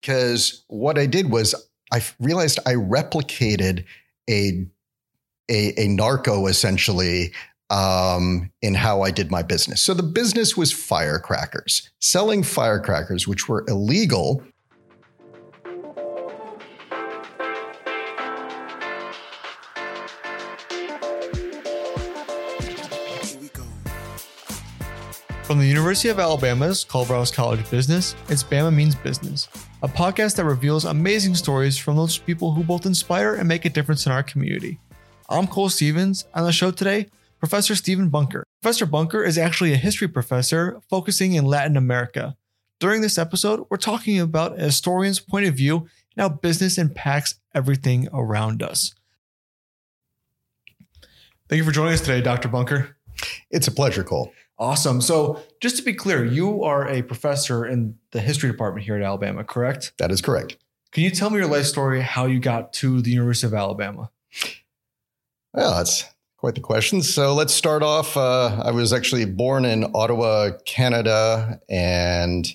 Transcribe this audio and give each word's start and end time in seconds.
because 0.00 0.64
what 0.68 0.98
I 0.98 1.06
did 1.06 1.30
was 1.30 1.54
I 1.92 2.02
realized 2.18 2.58
I 2.66 2.74
replicated 2.74 3.84
a 4.28 4.66
a, 5.50 5.74
a 5.76 5.88
narco 5.88 6.46
essentially 6.46 7.32
um, 7.70 8.50
in 8.62 8.74
how 8.74 9.02
I 9.02 9.10
did 9.10 9.30
my 9.30 9.42
business. 9.42 9.80
So 9.80 9.94
the 9.94 10.02
business 10.02 10.56
was 10.56 10.72
firecrackers, 10.72 11.88
selling 12.00 12.42
firecrackers, 12.42 13.26
which 13.26 13.48
were 13.48 13.64
illegal. 13.68 14.42
From 25.42 25.58
the 25.58 25.66
University 25.66 26.08
of 26.10 26.20
Alabama's 26.20 26.84
Culverhouse 26.84 27.32
College 27.32 27.58
of 27.58 27.70
Business, 27.72 28.14
it's 28.28 28.44
Bama 28.44 28.72
Means 28.72 28.94
Business, 28.94 29.48
a 29.82 29.88
podcast 29.88 30.36
that 30.36 30.44
reveals 30.44 30.84
amazing 30.84 31.34
stories 31.34 31.78
from 31.78 31.96
those 31.96 32.18
people 32.18 32.52
who 32.52 32.62
both 32.62 32.84
inspire 32.84 33.34
and 33.34 33.48
make 33.48 33.64
a 33.64 33.70
difference 33.70 34.04
in 34.04 34.12
our 34.12 34.22
community. 34.22 34.78
I'm 35.30 35.46
Cole 35.46 35.70
Stevens. 35.70 36.26
On 36.34 36.44
the 36.44 36.52
show 36.52 36.70
today, 36.70 37.06
Professor 37.38 37.74
Stephen 37.74 38.10
Bunker. 38.10 38.44
Professor 38.60 38.84
Bunker 38.84 39.24
is 39.24 39.38
actually 39.38 39.72
a 39.72 39.78
history 39.78 40.06
professor 40.06 40.82
focusing 40.90 41.32
in 41.32 41.46
Latin 41.46 41.78
America. 41.78 42.36
During 42.78 43.00
this 43.00 43.16
episode, 43.16 43.64
we're 43.70 43.78
talking 43.78 44.20
about 44.20 44.58
a 44.58 44.64
historian's 44.64 45.18
point 45.18 45.46
of 45.46 45.54
view 45.54 45.78
and 46.14 46.18
how 46.18 46.28
business 46.28 46.76
impacts 46.76 47.36
everything 47.54 48.06
around 48.12 48.62
us. 48.62 48.94
Thank 51.48 51.58
you 51.58 51.64
for 51.64 51.72
joining 51.72 51.94
us 51.94 52.02
today, 52.02 52.20
Dr. 52.20 52.48
Bunker. 52.48 52.96
It's 53.50 53.66
a 53.66 53.72
pleasure, 53.72 54.04
Cole. 54.04 54.30
Awesome. 54.60 55.00
So, 55.00 55.40
just 55.60 55.78
to 55.78 55.82
be 55.82 55.94
clear, 55.94 56.22
you 56.22 56.64
are 56.64 56.86
a 56.86 57.00
professor 57.00 57.64
in 57.64 57.96
the 58.10 58.20
history 58.20 58.50
department 58.50 58.84
here 58.84 58.94
at 58.94 59.02
Alabama, 59.02 59.42
correct? 59.42 59.94
That 59.96 60.10
is 60.10 60.20
correct. 60.20 60.58
Can 60.92 61.02
you 61.02 61.10
tell 61.10 61.30
me 61.30 61.38
your 61.38 61.46
life 61.46 61.64
story, 61.64 62.02
how 62.02 62.26
you 62.26 62.40
got 62.40 62.74
to 62.74 63.00
the 63.00 63.10
University 63.10 63.46
of 63.46 63.54
Alabama? 63.54 64.10
Well, 65.54 65.78
that's 65.78 66.04
quite 66.36 66.56
the 66.56 66.60
question. 66.60 67.00
So, 67.00 67.32
let's 67.32 67.54
start 67.54 67.82
off. 67.82 68.18
Uh, 68.18 68.60
I 68.62 68.70
was 68.70 68.92
actually 68.92 69.24
born 69.24 69.64
in 69.64 69.90
Ottawa, 69.94 70.50
Canada, 70.66 71.58
and 71.70 72.46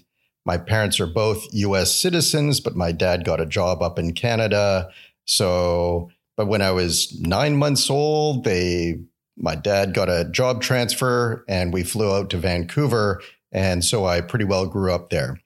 my 0.45 0.59
parents 0.59 0.99
are 0.99 1.07
both 1.07 1.47
US 1.53 1.91
citizens, 1.91 2.59
but 2.59 2.75
my 2.75 2.91
dad 2.91 3.25
got 3.25 3.41
a 3.41 3.47
job 3.47 3.81
up 3.81 3.97
in 3.97 4.13
Canada. 4.13 4.89
So, 5.25 6.11
but 6.37 6.45
when 6.45 6.61
I 6.61 6.69
was 6.69 7.19
nine 7.19 7.57
months 7.57 7.89
old, 7.89 8.43
they 8.43 8.99
my 9.37 9.55
dad 9.55 9.93
got 9.93 10.09
a 10.09 10.29
job 10.31 10.61
transfer 10.61 11.43
and 11.47 11.73
we 11.73 11.83
flew 11.83 12.13
out 12.13 12.29
to 12.29 12.37
Vancouver. 12.37 13.21
And 13.51 13.83
so 13.83 14.05
I 14.05 14.21
pretty 14.21 14.45
well 14.45 14.67
grew 14.67 14.93
up 14.93 15.09
there. 15.09 15.39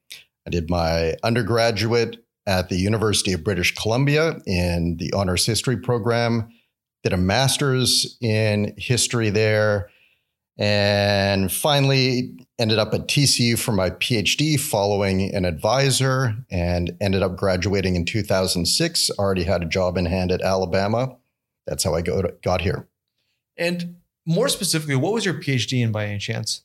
I 0.46 0.50
did 0.50 0.70
my 0.70 1.16
undergraduate 1.24 2.24
at 2.48 2.70
the 2.70 2.78
University 2.78 3.34
of 3.34 3.44
British 3.44 3.76
Columbia 3.76 4.40
in 4.48 4.98
the 4.98 5.14
honors 5.14 5.46
history 5.46 5.78
program, 5.78 6.50
did 7.04 7.14
a 7.14 7.18
master's 7.18 8.18
in 8.22 8.74
history 8.78 9.30
there, 9.30 9.90
and 10.58 11.52
finally 11.52 12.36
ended 12.58 12.80
up 12.80 12.94
at 12.94 13.08
TCU 13.08 13.58
for 13.58 13.72
my 13.72 13.92
PhD 13.92 14.60
following 14.60 15.34
an 15.34 15.46
advisor 15.46 16.36
and 16.50 16.98
ended 17.00 17.22
up 17.22 17.38
graduating 17.38 17.96
in 17.96 18.04
2006. 18.04 19.12
Already 19.12 19.44
had 19.44 19.62
a 19.64 19.68
job 19.68 19.96
in 19.96 20.06
hand 20.06 20.32
at 20.32 20.42
Alabama. 20.42 21.16
That's 21.66 21.84
how 21.84 21.94
I 21.94 22.02
got 22.02 22.62
here. 22.62 22.89
And 23.60 23.98
more 24.26 24.50
specifically, 24.50 24.96
what 24.96 25.14
was 25.14 25.26
your 25.26 25.36
PhD 25.36 25.84
in 25.84 25.92
by 25.92 26.06
any 26.06 26.18
chance? 26.18 26.64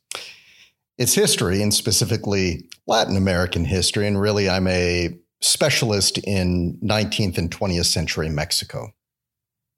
It's 0.96 1.14
history 1.14 1.60
and 1.60 1.74
specifically 1.74 2.68
Latin 2.86 3.16
American 3.16 3.64
history. 3.64 4.06
And 4.06 4.18
really, 4.18 4.48
I'm 4.48 4.68
a 4.68 5.18
specialist 5.40 6.18
in 6.18 6.78
19th 6.82 7.36
and 7.36 7.50
20th 7.50 7.86
century 7.86 8.30
Mexico. 8.30 8.94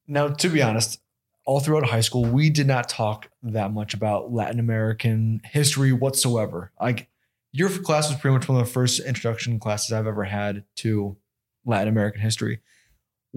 Now, 0.07 0.29
to 0.29 0.49
be 0.49 0.63
honest, 0.63 1.01
all 1.47 1.61
throughout 1.61 1.87
high 1.87 2.01
school, 2.01 2.25
we 2.25 2.51
did 2.51 2.67
not 2.67 2.89
talk 2.89 3.31
that 3.43 3.73
much 3.73 3.95
about 3.95 4.33
Latin 4.33 4.61
American 4.61 5.41
history 5.45 5.93
whatsoever. 5.93 6.71
Like 6.81 7.09
your 7.53 7.71
class 7.71 8.11
was 8.11 8.21
pretty 8.21 8.35
much 8.35 8.49
one 8.49 8.61
of 8.61 8.67
the 8.67 8.73
first 8.73 9.01
introduction 9.01 9.59
classes 9.59 9.93
I've 9.93 10.07
ever 10.07 10.25
had 10.25 10.65
to 10.77 11.17
Latin 11.65 11.89
American 11.89 12.21
history. 12.21 12.61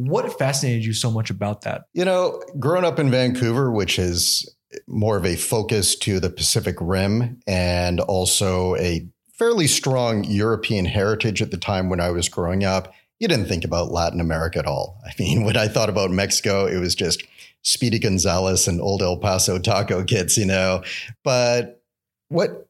What 0.08 0.38
fascinated 0.40 0.86
you 0.86 0.94
so 0.94 1.12
much 1.12 1.30
about 1.30 1.62
that? 1.62 1.84
You 1.94 2.06
know, 2.06 2.42
growing 2.58 2.86
up 2.86 3.00
in 3.00 3.12
Vancouver, 3.12 3.70
which 3.70 4.00
is 4.00 4.50
more 4.88 5.18
of 5.18 5.26
a 5.26 5.36
focus 5.36 5.94
to 5.98 6.22
the 6.22 6.30
Pacific 6.30 6.78
Rim 6.80 7.42
and 7.46 8.00
also 8.00 8.78
a 8.78 9.06
fairly 9.34 9.68
strong 9.68 10.24
European 10.24 10.86
heritage 10.86 11.42
at 11.42 11.52
the 11.52 11.58
time 11.58 11.90
when 11.90 12.00
I 12.00 12.12
was 12.12 12.30
growing 12.30 12.64
up, 12.64 12.94
you 13.20 13.28
didn't 13.28 13.48
think 13.48 13.66
about 13.66 13.92
Latin 13.92 14.22
America 14.22 14.60
at 14.60 14.66
all. 14.66 15.02
I 15.06 15.12
mean, 15.20 15.44
when 15.46 15.58
I 15.58 15.68
thought 15.68 15.90
about 15.90 16.12
Mexico, 16.12 16.66
it 16.66 16.78
was 16.78 16.96
just 16.96 17.26
Speedy 17.64 18.00
Gonzales 18.00 18.70
and 18.70 18.80
old 18.80 19.02
El 19.02 19.18
Paso 19.18 19.60
taco 19.60 20.06
kits, 20.06 20.38
you 20.38 20.46
know. 20.46 20.82
But 21.26 21.84
what 22.30 22.70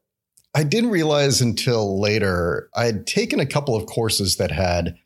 I 0.52 0.64
didn't 0.64 0.90
realize 0.90 1.40
until 1.40 2.00
later, 2.00 2.68
I 2.74 2.86
had 2.86 3.06
taken 3.06 3.38
a 3.38 3.46
couple 3.46 3.76
of 3.76 3.86
courses 3.86 4.36
that 4.38 4.50
had 4.50 4.96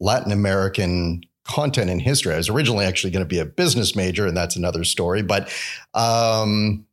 Latin 0.00 0.32
American 0.32 1.20
content 1.46 1.90
in 1.90 1.98
history. 1.98 2.34
I 2.34 2.36
was 2.36 2.48
originally 2.48 2.84
actually 2.84 3.10
going 3.10 3.24
to 3.24 3.28
be 3.28 3.38
a 3.38 3.44
business 3.44 3.94
major, 3.94 4.26
and 4.26 4.36
that's 4.36 4.56
another 4.56 4.84
story. 4.84 5.22
But 5.22 5.52
um, 5.94 6.86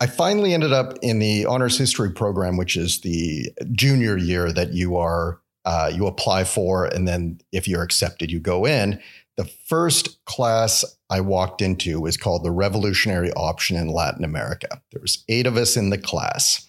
I 0.00 0.06
finally 0.06 0.54
ended 0.54 0.72
up 0.72 0.96
in 1.02 1.18
the 1.18 1.46
honors 1.46 1.76
history 1.76 2.12
program, 2.12 2.56
which 2.56 2.76
is 2.76 3.00
the 3.00 3.50
junior 3.72 4.16
year 4.16 4.52
that 4.52 4.72
you 4.72 4.96
are 4.96 5.40
uh, 5.64 5.90
you 5.92 6.06
apply 6.06 6.44
for, 6.44 6.86
and 6.86 7.06
then 7.06 7.40
if 7.52 7.68
you're 7.68 7.82
accepted, 7.82 8.30
you 8.30 8.40
go 8.40 8.64
in. 8.64 9.00
The 9.36 9.44
first 9.44 10.24
class 10.24 10.84
I 11.10 11.20
walked 11.20 11.60
into 11.60 12.00
was 12.00 12.16
called 12.16 12.42
the 12.42 12.50
Revolutionary 12.50 13.30
Option 13.32 13.76
in 13.76 13.88
Latin 13.88 14.24
America. 14.24 14.80
There 14.92 15.02
was 15.02 15.24
eight 15.28 15.46
of 15.46 15.56
us 15.56 15.76
in 15.76 15.90
the 15.90 15.98
class, 15.98 16.66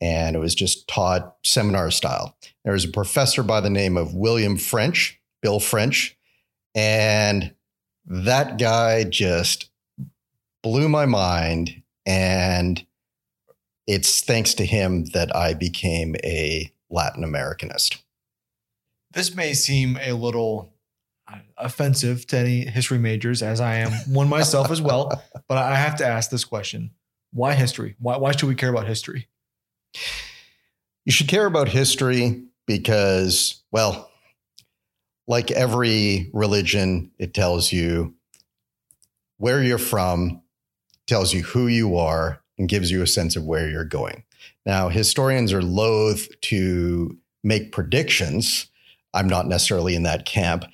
and 0.00 0.36
it 0.36 0.38
was 0.38 0.54
just 0.54 0.86
taught 0.86 1.36
seminar 1.42 1.90
style. 1.90 2.36
There 2.64 2.74
was 2.74 2.84
a 2.84 2.88
professor 2.88 3.42
by 3.42 3.60
the 3.60 3.70
name 3.70 3.96
of 3.96 4.14
William 4.14 4.56
French, 4.56 5.18
Bill 5.40 5.58
French, 5.58 6.16
and 6.74 7.54
that 8.06 8.58
guy 8.58 9.04
just 9.04 9.70
blew 10.62 10.88
my 10.88 11.06
mind. 11.06 11.82
And 12.06 12.84
it's 13.86 14.22
thanks 14.22 14.54
to 14.54 14.64
him 14.64 15.06
that 15.06 15.34
I 15.34 15.54
became 15.54 16.16
a 16.24 16.72
Latin 16.90 17.24
Americanist. 17.24 17.98
This 19.12 19.34
may 19.34 19.54
seem 19.54 19.98
a 20.00 20.12
little 20.12 20.72
uh, 21.30 21.38
offensive 21.58 22.26
to 22.28 22.38
any 22.38 22.64
history 22.64 22.98
majors, 22.98 23.42
as 23.42 23.60
I 23.60 23.76
am 23.76 23.92
one 24.12 24.28
myself 24.28 24.70
as 24.70 24.80
well. 24.80 25.22
But 25.48 25.58
I 25.58 25.74
have 25.74 25.96
to 25.96 26.06
ask 26.06 26.30
this 26.30 26.44
question 26.44 26.92
why 27.32 27.54
history? 27.54 27.96
Why, 27.98 28.16
why 28.16 28.32
should 28.32 28.48
we 28.48 28.54
care 28.54 28.70
about 28.70 28.86
history? 28.86 29.28
You 31.04 31.12
should 31.12 31.28
care 31.28 31.46
about 31.46 31.68
history 31.68 32.44
because, 32.66 33.62
well, 33.70 34.10
like 35.26 35.50
every 35.50 36.30
religion, 36.32 37.10
it 37.18 37.34
tells 37.34 37.72
you 37.72 38.14
where 39.38 39.62
you're 39.62 39.78
from, 39.78 40.42
tells 41.06 41.32
you 41.32 41.42
who 41.42 41.66
you 41.66 41.96
are, 41.96 42.40
and 42.58 42.68
gives 42.68 42.90
you 42.90 43.02
a 43.02 43.06
sense 43.06 43.36
of 43.36 43.44
where 43.44 43.68
you're 43.68 43.84
going. 43.84 44.24
Now, 44.64 44.88
historians 44.88 45.52
are 45.52 45.62
loath 45.62 46.28
to 46.42 47.16
make 47.42 47.72
predictions. 47.72 48.68
I'm 49.14 49.28
not 49.28 49.48
necessarily 49.48 49.94
in 49.94 50.04
that 50.04 50.26
camp. 50.26 50.64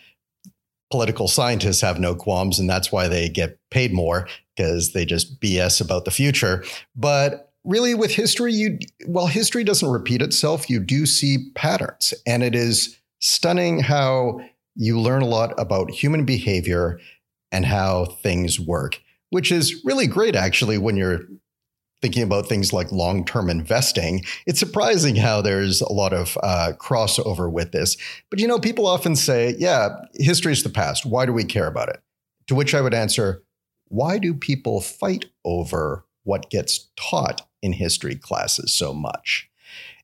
Political 0.91 1.29
scientists 1.29 1.81
have 1.81 1.99
no 1.99 2.15
qualms, 2.15 2.59
and 2.59 2.69
that's 2.69 2.93
why 2.93 3.09
they 3.09 3.29
get 3.29 3.59
paid 3.71 3.93
more 3.93 4.29
because 4.57 4.93
they 4.93 5.05
just 5.05 5.41
BS 5.41 5.81
about 5.81 6.05
the 6.05 6.11
future. 6.11 6.65
But 6.97 7.53
really, 7.65 7.95
with 7.95 8.15
history, 8.15 8.53
you 8.53 8.79
while 9.07 9.27
history 9.27 9.65
doesn't 9.65 9.89
repeat 9.89 10.23
itself, 10.23 10.69
you 10.71 10.81
do 10.81 11.07
see 11.07 11.51
patterns, 11.55 12.15
and 12.27 12.43
it 12.43 12.55
is 12.55 12.98
stunning 13.21 13.81
how 13.81 14.41
you 14.75 14.99
learn 15.01 15.23
a 15.23 15.27
lot 15.27 15.53
about 15.59 15.91
human 15.91 16.25
behavior 16.25 17.01
and 17.51 17.65
how 17.65 18.05
things 18.05 18.61
work, 18.61 19.01
which 19.31 19.51
is 19.51 19.83
really 19.85 20.07
great 20.07 20.37
actually 20.37 20.79
when 20.79 20.97
you're 20.97 21.21
thinking 22.01 22.23
about 22.23 22.47
things 22.47 22.73
like 22.73 22.93
long 22.93 23.25
term 23.25 23.51
investing. 23.51 24.25
It's 24.47 24.61
surprising 24.61 25.17
how 25.17 25.43
there's 25.43 25.81
a 25.81 25.93
lot 25.93 26.13
of 26.13 26.39
uh, 26.43 26.73
crossover 26.79 27.51
with 27.51 27.73
this. 27.73 27.97
But 28.31 28.39
you 28.39 28.47
know, 28.47 28.59
people 28.59 28.87
often 28.87 29.17
say, 29.17 29.57
yeah, 29.59 29.89
history 30.15 30.53
is 30.53 30.63
the 30.63 30.71
past. 30.71 31.05
Why 31.05 31.27
do 31.27 31.33
we 31.33 31.45
care 31.45 31.67
about 31.67 31.89
it? 31.89 32.01
To 32.47 32.55
which 32.55 32.75
I 32.75 32.81
would 32.81 32.95
answer, 32.95 33.43
why 33.89 34.19
do 34.19 34.35
people 34.35 34.81
fight 34.81 35.27
over 35.45 36.05
what 36.25 36.51
gets 36.51 36.89
taught 36.97 37.47
in 37.63 37.73
history 37.73 38.15
classes 38.15 38.73
so 38.73 38.95
much? 38.95 39.51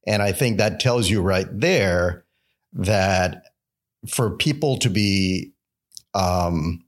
And 0.07 0.23
I 0.23 0.33
think 0.33 0.59
that 0.59 0.81
tells 0.81 1.09
you 1.09 1.23
right 1.23 1.47
there 1.51 2.24
that 2.75 3.45
for 4.09 4.31
people 4.31 4.77
to 4.79 4.91
be 4.91 5.53
um, 6.13 6.85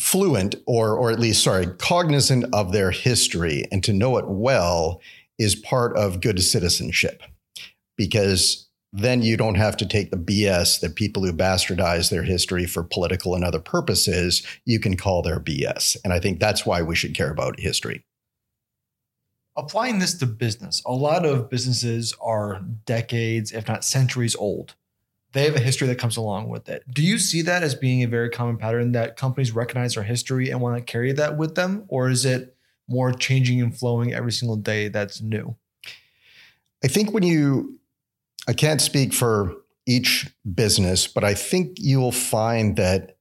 fluent 0.00 0.54
or 0.66 0.96
or 0.96 1.10
at 1.10 1.18
least 1.18 1.42
sorry 1.42 1.66
cognizant 1.78 2.44
of 2.52 2.72
their 2.72 2.90
history 2.90 3.64
and 3.72 3.82
to 3.82 3.92
know 3.92 4.16
it 4.18 4.28
well 4.28 5.00
is 5.38 5.54
part 5.54 5.96
of 5.96 6.20
good 6.20 6.42
citizenship 6.42 7.22
because 7.96 8.68
then 8.92 9.22
you 9.22 9.36
don't 9.36 9.56
have 9.56 9.76
to 9.76 9.86
take 9.86 10.10
the 10.10 10.16
BS 10.16 10.80
that 10.80 10.94
people 10.94 11.24
who 11.24 11.32
bastardize 11.32 12.10
their 12.10 12.22
history 12.22 12.64
for 12.64 12.84
political 12.84 13.34
and 13.34 13.44
other 13.44 13.58
purposes, 13.58 14.46
you 14.66 14.78
can 14.78 14.96
call 14.96 15.20
their 15.20 15.40
BS. 15.40 15.96
And 16.04 16.12
I 16.12 16.20
think 16.20 16.38
that's 16.38 16.64
why 16.64 16.80
we 16.80 16.94
should 16.94 17.12
care 17.12 17.30
about 17.30 17.58
history. 17.58 18.04
Applying 19.56 20.00
this 20.00 20.14
to 20.14 20.26
business, 20.26 20.82
a 20.84 20.92
lot 20.92 21.24
of 21.24 21.48
businesses 21.48 22.14
are 22.20 22.60
decades, 22.86 23.52
if 23.52 23.68
not 23.68 23.84
centuries 23.84 24.34
old. 24.34 24.74
They 25.32 25.44
have 25.44 25.54
a 25.54 25.60
history 25.60 25.86
that 25.88 25.98
comes 25.98 26.16
along 26.16 26.48
with 26.48 26.68
it. 26.68 26.82
Do 26.92 27.02
you 27.02 27.18
see 27.18 27.42
that 27.42 27.62
as 27.62 27.74
being 27.74 28.02
a 28.02 28.08
very 28.08 28.30
common 28.30 28.56
pattern 28.56 28.92
that 28.92 29.16
companies 29.16 29.52
recognize 29.52 29.94
their 29.94 30.04
history 30.04 30.50
and 30.50 30.60
want 30.60 30.76
to 30.76 30.82
carry 30.82 31.12
that 31.12 31.36
with 31.36 31.54
them? 31.54 31.84
Or 31.88 32.08
is 32.08 32.24
it 32.24 32.56
more 32.88 33.12
changing 33.12 33.60
and 33.60 33.76
flowing 33.76 34.12
every 34.12 34.32
single 34.32 34.56
day 34.56 34.88
that's 34.88 35.20
new? 35.20 35.56
I 36.84 36.88
think 36.88 37.12
when 37.12 37.22
you 37.22 37.78
I 38.46 38.52
can't 38.52 38.80
speak 38.80 39.14
for 39.14 39.54
each 39.86 40.30
business, 40.54 41.06
but 41.06 41.24
I 41.24 41.34
think 41.34 41.78
you 41.78 41.98
will 41.98 42.12
find 42.12 42.76
that 42.76 43.16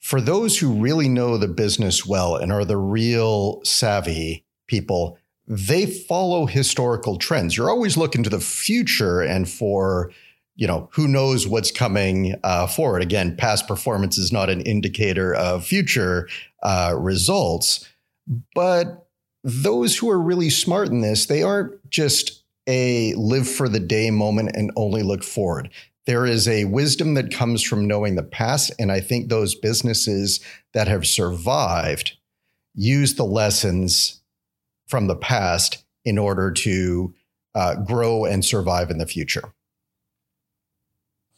for 0.00 0.20
those 0.20 0.58
who 0.58 0.74
really 0.74 1.08
know 1.08 1.38
the 1.38 1.48
business 1.48 2.04
well 2.04 2.36
and 2.36 2.52
are 2.52 2.64
the 2.64 2.76
real 2.76 3.64
savvy 3.64 4.44
people, 4.66 5.18
they 5.46 5.86
follow 5.86 6.46
historical 6.46 7.16
trends. 7.16 7.56
You're 7.56 7.70
always 7.70 7.96
looking 7.96 8.22
to 8.22 8.30
the 8.30 8.40
future 8.40 9.20
and 9.20 9.48
for, 9.48 10.10
you 10.56 10.66
know, 10.66 10.88
who 10.92 11.06
knows 11.06 11.46
what's 11.46 11.70
coming 11.70 12.34
uh, 12.42 12.66
forward. 12.66 13.02
Again, 13.02 13.36
past 13.36 13.68
performance 13.68 14.16
is 14.16 14.32
not 14.32 14.48
an 14.50 14.62
indicator 14.62 15.34
of 15.34 15.66
future 15.66 16.28
uh, 16.62 16.94
results, 16.96 17.88
but 18.54 19.06
those 19.42 19.96
who 19.96 20.08
are 20.08 20.20
really 20.20 20.48
smart 20.48 20.88
in 20.88 21.02
this, 21.02 21.26
they 21.26 21.42
aren't 21.42 21.90
just 21.90 22.42
a 22.66 23.12
live 23.14 23.46
for 23.46 23.68
the 23.68 23.80
day 23.80 24.10
moment 24.10 24.52
and 24.54 24.72
only 24.76 25.02
look 25.02 25.22
forward. 25.22 25.68
There 26.06 26.24
is 26.24 26.48
a 26.48 26.64
wisdom 26.64 27.14
that 27.14 27.30
comes 27.32 27.62
from 27.62 27.86
knowing 27.86 28.14
the 28.14 28.22
past. 28.22 28.72
And 28.78 28.90
I 28.90 29.00
think 29.00 29.28
those 29.28 29.54
businesses 29.54 30.40
that 30.72 30.88
have 30.88 31.06
survived 31.06 32.16
use 32.74 33.14
the 33.14 33.24
lessons 33.24 34.20
from 34.94 35.08
the 35.08 35.16
past 35.16 35.84
in 36.04 36.18
order 36.18 36.52
to 36.52 37.12
uh, 37.56 37.74
grow 37.74 38.24
and 38.24 38.44
survive 38.44 38.92
in 38.92 38.98
the 38.98 39.06
future. 39.06 39.52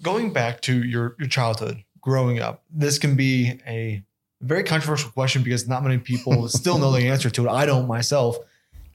Going 0.02 0.30
back 0.30 0.60
to 0.60 0.82
your, 0.82 1.16
your 1.18 1.26
childhood, 1.26 1.82
growing 2.02 2.38
up, 2.38 2.64
this 2.70 2.98
can 2.98 3.16
be 3.16 3.58
a 3.66 4.02
very 4.42 4.62
controversial 4.62 5.10
question 5.10 5.42
because 5.42 5.66
not 5.66 5.82
many 5.82 5.96
people 5.96 6.48
still 6.50 6.76
know 6.76 6.92
the 6.92 7.08
answer 7.08 7.30
to 7.30 7.46
it. 7.46 7.48
I 7.48 7.64
don't 7.64 7.88
myself. 7.88 8.36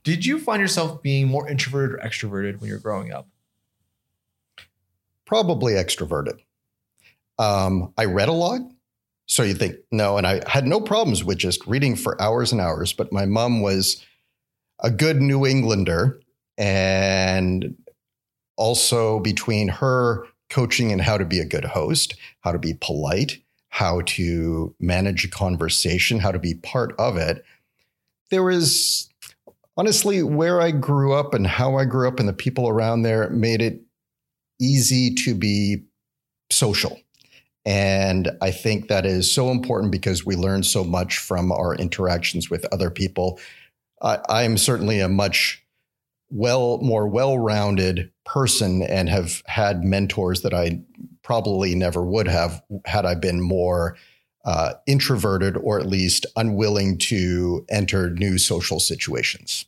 Did 0.04 0.28
you 0.28 0.38
find 0.38 0.62
yourself 0.62 1.02
being 1.02 1.28
more 1.28 1.50
introverted 1.50 1.96
or 1.96 2.08
extroverted 2.08 2.62
when 2.62 2.70
you're 2.70 2.78
growing 2.78 3.12
up? 3.12 3.28
Probably 5.26 5.74
extroverted. 5.74 6.38
Um, 7.40 7.96
I 7.98 8.06
read 8.06 8.30
a 8.30 8.34
lot. 8.34 8.62
So 9.26 9.42
you 9.42 9.56
think, 9.56 9.78
no, 9.92 10.18
and 10.18 10.28
I 10.28 10.48
had 10.48 10.68
no 10.68 10.80
problems 10.80 11.24
with 11.24 11.40
just 11.40 11.66
reading 11.66 11.96
for 11.96 12.22
hours 12.22 12.52
and 12.52 12.62
hours, 12.62 12.94
but 12.94 13.12
my 13.12 13.26
mom 13.26 13.62
was 13.62 14.06
a 14.82 14.92
good 14.92 15.22
New 15.22 15.46
Englander. 15.46 16.20
And 16.58 17.76
also 18.58 19.20
between 19.20 19.68
her 19.68 20.28
coaching 20.50 20.92
and 20.92 21.02
how 21.02 21.18
to 21.18 21.26
be 21.26 21.40
a 21.40 21.46
good 21.46 21.66
host, 21.66 22.14
how 22.42 22.52
to 22.52 22.60
be 22.60 22.76
polite, 22.80 23.42
how 23.70 24.02
to 24.02 24.76
manage 24.80 25.26
a 25.26 25.30
conversation, 25.30 26.20
how 26.20 26.32
to 26.32 26.40
be 26.40 26.54
part 26.54 26.94
of 27.00 27.18
it, 27.18 27.44
there 28.30 28.44
was 28.44 29.10
honestly, 29.78 30.22
where 30.22 30.62
I 30.62 30.72
grew 30.72 31.14
up 31.14 31.34
and 31.34 31.48
how 31.48 31.76
I 31.78 31.86
grew 31.86 32.08
up 32.08 32.20
and 32.20 32.28
the 32.28 32.34
people 32.34 32.68
around 32.68 33.02
there 33.02 33.30
made 33.30 33.62
it 33.62 33.82
easy 34.60 35.16
to 35.16 35.34
be 35.34 35.84
social. 36.52 37.00
And 37.66 38.32
I 38.42 38.52
think 38.52 38.88
that 38.88 39.06
is 39.06 39.32
so 39.32 39.50
important 39.50 39.92
because 39.92 40.26
we 40.26 40.36
learn 40.36 40.64
so 40.64 40.84
much 40.84 41.18
from 41.18 41.52
our 41.52 41.76
interactions 41.76 42.50
with 42.50 42.66
other 42.72 42.90
people. 42.90 43.40
I 44.02 44.44
am 44.44 44.58
certainly 44.58 45.00
a 45.00 45.10
much 45.10 45.64
well 46.30 46.80
more 46.80 47.08
well-rounded 47.08 48.12
person 48.26 48.82
and 48.82 49.10
have 49.10 49.44
had 49.46 49.84
mentors 49.84 50.42
that 50.42 50.54
I 50.54 50.82
probably 51.24 51.76
never 51.76 52.04
would 52.04 52.28
have 52.28 52.64
had 52.86 53.06
I 53.06 53.16
been 53.16 53.42
more 53.42 53.98
uh, 54.44 54.74
introverted 54.88 55.58
or 55.58 55.80
at 55.80 55.86
least 55.86 56.26
unwilling 56.36 56.98
to 56.98 57.66
enter 57.70 58.10
new 58.10 58.38
social 58.38 58.80
situations. 58.80 59.66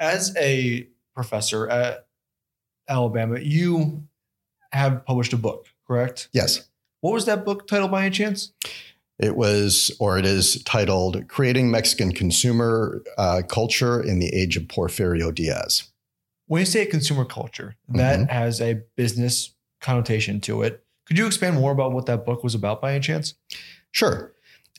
As 0.00 0.34
a 0.36 0.88
professor 1.14 1.68
at 1.68 2.06
Alabama, 2.88 3.38
you 3.38 4.02
have 4.72 5.04
published 5.04 5.32
a 5.32 5.36
book, 5.36 5.66
correct? 5.86 6.28
Yes. 6.32 6.68
What 7.00 7.12
was 7.12 7.26
that 7.26 7.44
book 7.44 7.68
titled 7.68 7.90
by 7.90 8.06
any 8.06 8.10
chance? 8.10 8.52
It 9.18 9.36
was, 9.36 9.94
or 10.00 10.18
it 10.18 10.26
is 10.26 10.62
titled 10.64 11.28
Creating 11.28 11.70
Mexican 11.70 12.12
Consumer 12.12 13.02
uh, 13.18 13.42
Culture 13.48 14.02
in 14.02 14.18
the 14.18 14.28
Age 14.34 14.56
of 14.56 14.64
Porfirio 14.64 15.34
Diaz. 15.34 15.84
When 16.46 16.60
you 16.60 16.66
say 16.66 16.86
consumer 16.86 17.24
culture, 17.24 17.76
that 17.88 18.20
mm-hmm. 18.20 18.32
has 18.32 18.60
a 18.60 18.82
business 18.96 19.54
connotation 19.80 20.40
to 20.42 20.62
it. 20.62 20.84
Could 21.06 21.18
you 21.18 21.26
expand 21.26 21.56
more 21.56 21.72
about 21.72 21.92
what 21.92 22.06
that 22.06 22.24
book 22.24 22.42
was 22.42 22.54
about 22.54 22.80
by 22.80 22.92
any 22.92 23.00
chance? 23.00 23.34
Sure. 23.90 24.32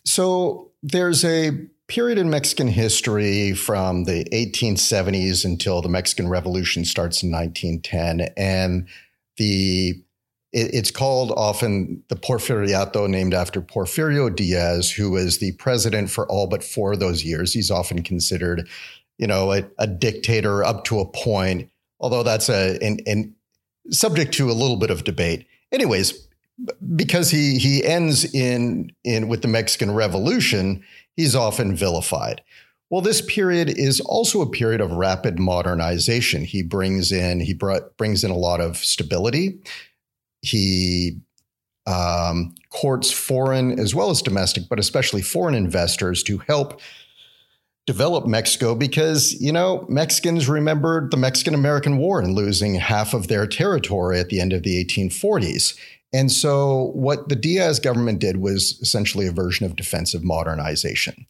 So 0.05 0.71
there's 0.81 1.23
a 1.23 1.51
period 1.87 2.17
in 2.17 2.29
Mexican 2.29 2.67
history 2.67 3.53
from 3.53 4.05
the 4.05 4.25
1870s 4.25 5.45
until 5.45 5.81
the 5.81 5.89
Mexican 5.89 6.27
Revolution 6.27 6.85
starts 6.85 7.23
in 7.23 7.31
1910. 7.31 8.33
And 8.35 8.87
the 9.37 10.02
it, 10.53 10.73
it's 10.73 10.91
called 10.91 11.31
often 11.35 12.03
the 12.07 12.15
Porfiriato, 12.15 13.09
named 13.09 13.33
after 13.33 13.61
Porfirio 13.61 14.33
Diaz, 14.33 14.91
who 14.91 15.11
was 15.11 15.39
the 15.39 15.51
president 15.53 16.09
for 16.09 16.27
all 16.31 16.47
but 16.47 16.63
four 16.63 16.93
of 16.93 16.99
those 16.99 17.25
years. 17.25 17.53
He's 17.53 17.71
often 17.71 18.03
considered, 18.03 18.69
you 19.17 19.27
know, 19.27 19.51
a, 19.51 19.63
a 19.79 19.87
dictator 19.87 20.63
up 20.63 20.85
to 20.85 20.99
a 20.99 21.05
point, 21.05 21.69
although 21.99 22.23
that's 22.23 22.49
a 22.49 22.77
an, 22.81 22.99
an 23.05 23.35
subject 23.89 24.33
to 24.35 24.49
a 24.49 24.53
little 24.53 24.77
bit 24.77 24.91
of 24.91 25.03
debate 25.03 25.45
anyways, 25.73 26.27
because 26.95 27.31
he 27.31 27.57
he 27.57 27.83
ends 27.83 28.23
in 28.33 28.91
in 29.03 29.27
with 29.27 29.41
the 29.41 29.47
Mexican 29.47 29.91
Revolution, 29.91 30.83
he's 31.17 31.35
often 31.35 31.75
vilified. 31.75 32.41
Well, 32.89 33.01
this 33.01 33.21
period 33.21 33.69
is 33.69 33.99
also 34.01 34.41
a 34.41 34.49
period 34.49 34.79
of 34.79 34.91
rapid 34.91 35.39
modernization. 35.39 36.45
He 36.45 36.61
brings 36.61 37.11
in 37.11 37.39
he 37.39 37.55
brought, 37.55 37.97
brings 37.97 38.23
in 38.23 38.29
a 38.29 38.37
lot 38.37 38.61
of 38.61 38.77
stability. 38.77 39.59
He 40.43 41.19
um, 41.87 42.53
courts 42.69 43.11
foreign 43.11 43.79
as 43.79 43.95
well 43.95 44.09
as 44.09 44.21
domestic, 44.21 44.63
but 44.69 44.79
especially 44.79 45.21
foreign 45.21 45.55
investors 45.55 46.23
to 46.23 46.37
help 46.39 46.79
develop 47.85 48.25
Mexico 48.25 48.75
because, 48.75 49.33
you 49.41 49.51
know, 49.51 49.85
Mexicans 49.89 50.47
remembered 50.47 51.11
the 51.11 51.17
Mexican 51.17 51.53
American 51.53 51.97
War 51.97 52.19
and 52.19 52.33
losing 52.33 52.75
half 52.75 53.13
of 53.13 53.27
their 53.27 53.45
territory 53.45 54.19
at 54.19 54.29
the 54.29 54.39
end 54.39 54.53
of 54.53 54.63
the 54.63 54.83
1840s. 54.85 55.77
And 56.13 56.31
so, 56.31 56.91
what 56.93 57.27
the 57.27 57.35
Diaz 57.35 57.79
government 57.79 58.19
did 58.19 58.37
was 58.37 58.79
essentially 58.81 59.27
a 59.27 59.31
version 59.31 59.65
of 59.65 59.75
defensive 59.75 60.23
modernization. 60.23 61.25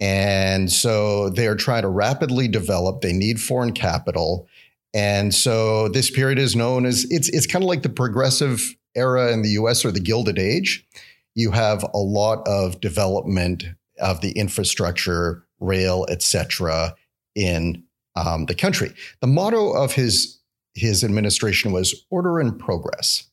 And 0.00 0.70
so, 0.70 1.30
they 1.30 1.46
are 1.46 1.56
trying 1.56 1.82
to 1.82 1.88
rapidly 1.88 2.46
develop, 2.46 3.00
they 3.00 3.12
need 3.12 3.40
foreign 3.40 3.72
capital. 3.72 4.46
And 4.94 5.34
so, 5.34 5.88
this 5.88 6.10
period 6.10 6.38
is 6.38 6.56
known 6.56 6.86
as 6.86 7.06
it's, 7.10 7.28
it's 7.28 7.46
kind 7.46 7.62
of 7.62 7.68
like 7.68 7.82
the 7.82 7.88
progressive 7.88 8.74
era 8.94 9.32
in 9.32 9.42
the 9.42 9.50
US 9.50 9.84
or 9.84 9.90
the 9.90 10.00
Gilded 10.00 10.38
Age. 10.38 10.86
You 11.34 11.50
have 11.50 11.84
a 11.94 11.98
lot 11.98 12.46
of 12.48 12.80
development 12.80 13.64
of 14.00 14.20
the 14.20 14.32
infrastructure 14.32 15.44
rail, 15.60 16.06
etc., 16.08 16.94
in 17.34 17.82
um, 18.16 18.46
the 18.46 18.54
country. 18.54 18.92
The 19.20 19.26
motto 19.26 19.72
of 19.72 19.92
his 19.92 20.38
his 20.74 21.02
administration 21.02 21.72
was 21.72 22.06
order 22.10 22.38
and 22.38 22.58
progress. 22.58 23.24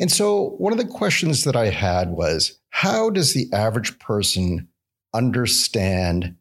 And 0.00 0.10
so, 0.10 0.50
one 0.58 0.72
of 0.72 0.78
the 0.78 0.86
questions 0.86 1.44
that 1.44 1.56
I 1.56 1.70
had 1.70 2.10
was 2.10 2.58
how 2.70 3.10
does 3.10 3.34
the 3.34 3.48
average 3.52 3.98
person 3.98 4.68
understand 5.14 6.36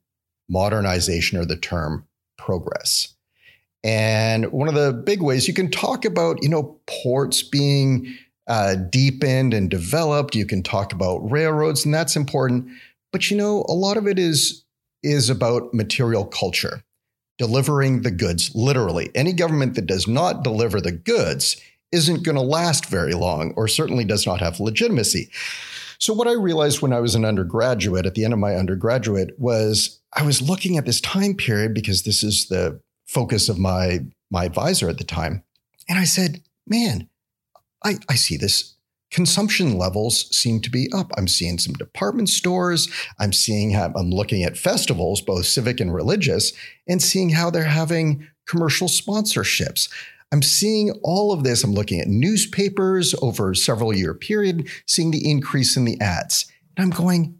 modernization 0.49 1.37
or 1.37 1.45
the 1.45 1.57
term 1.57 2.05
progress? 2.37 3.15
And 3.83 4.51
one 4.51 4.67
of 4.67 4.73
the 4.73 4.93
big 4.93 5.21
ways 5.21 5.47
you 5.47 5.53
can 5.53 5.71
talk 5.71 6.03
about, 6.03 6.41
you 6.41 6.49
know, 6.49 6.79
ports 6.87 7.41
being 7.41 8.17
uh, 8.47 8.75
deepened 8.75 9.53
and 9.53 9.69
developed. 9.69 10.35
You 10.35 10.45
can 10.45 10.63
talk 10.63 10.93
about 10.93 11.19
railroads, 11.29 11.85
and 11.85 11.93
that's 11.93 12.15
important. 12.15 12.67
But 13.11 13.29
you 13.29 13.37
know, 13.37 13.65
a 13.67 13.73
lot 13.73 13.97
of 13.97 14.07
it 14.07 14.17
is 14.17 14.63
is 15.03 15.29
about 15.29 15.73
material 15.73 16.25
culture, 16.25 16.83
delivering 17.37 18.01
the 18.01 18.11
goods, 18.11 18.51
literally. 18.55 19.09
Any 19.13 19.33
government 19.33 19.75
that 19.75 19.85
does 19.85 20.07
not 20.07 20.43
deliver 20.43 20.81
the 20.81 20.91
goods 20.91 21.61
isn't 21.91 22.23
going 22.23 22.35
to 22.35 22.41
last 22.41 22.87
very 22.87 23.13
long, 23.13 23.53
or 23.55 23.67
certainly 23.67 24.03
does 24.03 24.25
not 24.25 24.39
have 24.39 24.59
legitimacy. 24.59 25.29
So, 25.99 26.13
what 26.13 26.27
I 26.27 26.33
realized 26.33 26.81
when 26.81 26.93
I 26.93 26.99
was 26.99 27.15
an 27.15 27.25
undergraduate, 27.25 28.05
at 28.05 28.15
the 28.15 28.23
end 28.23 28.33
of 28.33 28.39
my 28.39 28.55
undergraduate, 28.55 29.39
was 29.39 29.99
I 30.13 30.23
was 30.23 30.41
looking 30.41 30.77
at 30.77 30.85
this 30.85 31.01
time 31.01 31.33
period 31.33 31.73
because 31.73 32.03
this 32.03 32.23
is 32.23 32.47
the 32.47 32.79
focus 33.07 33.49
of 33.49 33.57
my, 33.57 33.99
my 34.29 34.45
advisor 34.45 34.89
at 34.89 34.97
the 34.97 35.03
time. 35.03 35.43
And 35.89 35.97
I 35.97 36.03
said, 36.03 36.41
man, 36.67 37.09
I, 37.83 37.97
I 38.09 38.15
see 38.15 38.37
this 38.37 38.75
consumption 39.11 39.77
levels 39.77 40.35
seem 40.35 40.59
to 40.61 40.69
be 40.69 40.89
up. 40.93 41.11
I'm 41.17 41.27
seeing 41.27 41.57
some 41.57 41.73
department 41.73 42.29
stores. 42.29 42.89
I'm 43.19 43.31
seeing 43.31 43.71
how 43.71 43.91
I'm 43.95 44.09
looking 44.09 44.43
at 44.43 44.57
festivals, 44.57 45.21
both 45.21 45.45
civic 45.45 45.79
and 45.79 45.93
religious, 45.93 46.53
and 46.87 47.01
seeing 47.01 47.29
how 47.29 47.49
they're 47.49 47.63
having 47.63 48.27
commercial 48.47 48.87
sponsorships. 48.87 49.89
I'm 50.31 50.41
seeing 50.41 50.91
all 51.03 51.31
of 51.31 51.43
this. 51.43 51.63
I'm 51.63 51.73
looking 51.73 52.01
at 52.01 52.07
newspapers 52.07 53.15
over 53.21 53.51
a 53.51 53.55
several 53.55 53.95
year 53.95 54.13
period, 54.13 54.67
seeing 54.85 55.11
the 55.11 55.29
increase 55.29 55.77
in 55.77 55.85
the 55.85 55.99
ads. 56.01 56.51
And 56.75 56.83
I'm 56.83 56.89
going, 56.89 57.37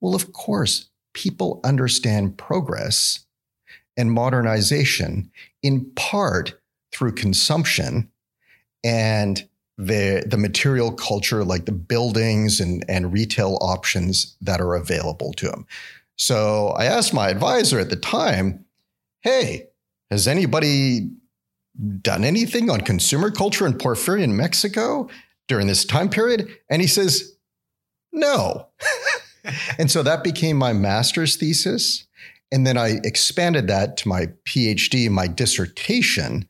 well, 0.00 0.14
of 0.14 0.32
course, 0.32 0.90
people 1.12 1.60
understand 1.64 2.38
progress 2.38 3.26
and 4.00 4.10
modernization 4.10 5.30
in 5.62 5.84
part 5.94 6.58
through 6.90 7.12
consumption 7.12 8.10
and 8.82 9.46
the 9.76 10.24
the 10.26 10.38
material 10.38 10.90
culture 10.90 11.44
like 11.44 11.66
the 11.66 11.72
buildings 11.72 12.60
and 12.60 12.84
and 12.88 13.12
retail 13.12 13.58
options 13.60 14.36
that 14.40 14.60
are 14.60 14.74
available 14.74 15.32
to 15.34 15.48
them. 15.48 15.66
So 16.16 16.68
I 16.68 16.86
asked 16.86 17.14
my 17.14 17.28
advisor 17.28 17.78
at 17.78 17.90
the 17.90 17.96
time, 17.96 18.64
"Hey, 19.20 19.68
has 20.10 20.26
anybody 20.26 21.10
done 22.02 22.24
anything 22.24 22.70
on 22.70 22.80
consumer 22.80 23.30
culture 23.30 23.66
in 23.66 23.74
Porphyrian 23.74 24.32
Mexico 24.32 25.08
during 25.46 25.66
this 25.66 25.84
time 25.84 26.08
period?" 26.08 26.48
And 26.70 26.82
he 26.82 26.88
says, 26.88 27.34
"No." 28.12 28.66
and 29.78 29.90
so 29.90 30.02
that 30.02 30.24
became 30.24 30.56
my 30.56 30.72
master's 30.72 31.36
thesis. 31.36 32.06
And 32.52 32.66
then 32.66 32.76
I 32.76 32.98
expanded 33.04 33.68
that 33.68 33.96
to 33.98 34.08
my 34.08 34.26
PhD, 34.44 35.08
my 35.08 35.26
dissertation, 35.28 36.48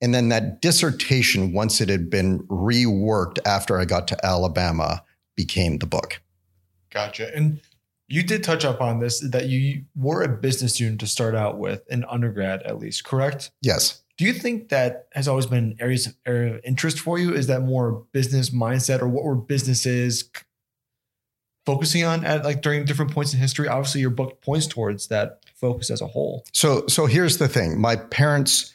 and 0.00 0.14
then 0.14 0.28
that 0.28 0.60
dissertation, 0.60 1.52
once 1.52 1.80
it 1.80 1.88
had 1.88 2.10
been 2.10 2.40
reworked 2.48 3.38
after 3.44 3.80
I 3.80 3.84
got 3.84 4.06
to 4.08 4.26
Alabama, 4.26 5.02
became 5.36 5.78
the 5.78 5.86
book. 5.86 6.20
Gotcha. 6.90 7.34
And 7.34 7.60
you 8.08 8.22
did 8.22 8.44
touch 8.44 8.64
up 8.64 8.80
on 8.80 9.00
this 9.00 9.20
that 9.20 9.48
you 9.48 9.84
were 9.96 10.22
a 10.22 10.28
business 10.28 10.74
student 10.74 11.00
to 11.00 11.06
start 11.06 11.34
out 11.34 11.58
with 11.58 11.82
in 11.90 12.04
undergrad, 12.04 12.62
at 12.62 12.78
least, 12.78 13.04
correct? 13.04 13.50
Yes. 13.60 14.02
Do 14.16 14.24
you 14.24 14.32
think 14.32 14.68
that 14.70 15.08
has 15.12 15.28
always 15.28 15.46
been 15.46 15.76
areas 15.78 16.06
of 16.06 16.14
area 16.26 16.54
of 16.54 16.60
interest 16.64 16.98
for 16.98 17.18
you? 17.18 17.34
Is 17.34 17.46
that 17.46 17.60
more 17.62 18.04
business 18.12 18.50
mindset, 18.50 19.00
or 19.00 19.08
what 19.08 19.24
were 19.24 19.36
businesses 19.36 20.30
focusing 21.68 22.02
on 22.02 22.24
at 22.24 22.44
like 22.44 22.62
during 22.62 22.86
different 22.86 23.12
points 23.12 23.34
in 23.34 23.38
history? 23.38 23.68
Obviously, 23.68 24.00
your 24.00 24.08
book 24.08 24.40
points 24.40 24.66
towards 24.66 25.08
that 25.08 25.40
focus 25.54 25.90
as 25.90 26.00
a 26.00 26.06
whole. 26.06 26.42
So, 26.54 26.86
so 26.86 27.04
here's 27.04 27.36
the 27.36 27.46
thing: 27.46 27.78
my 27.78 27.96
parents 27.96 28.72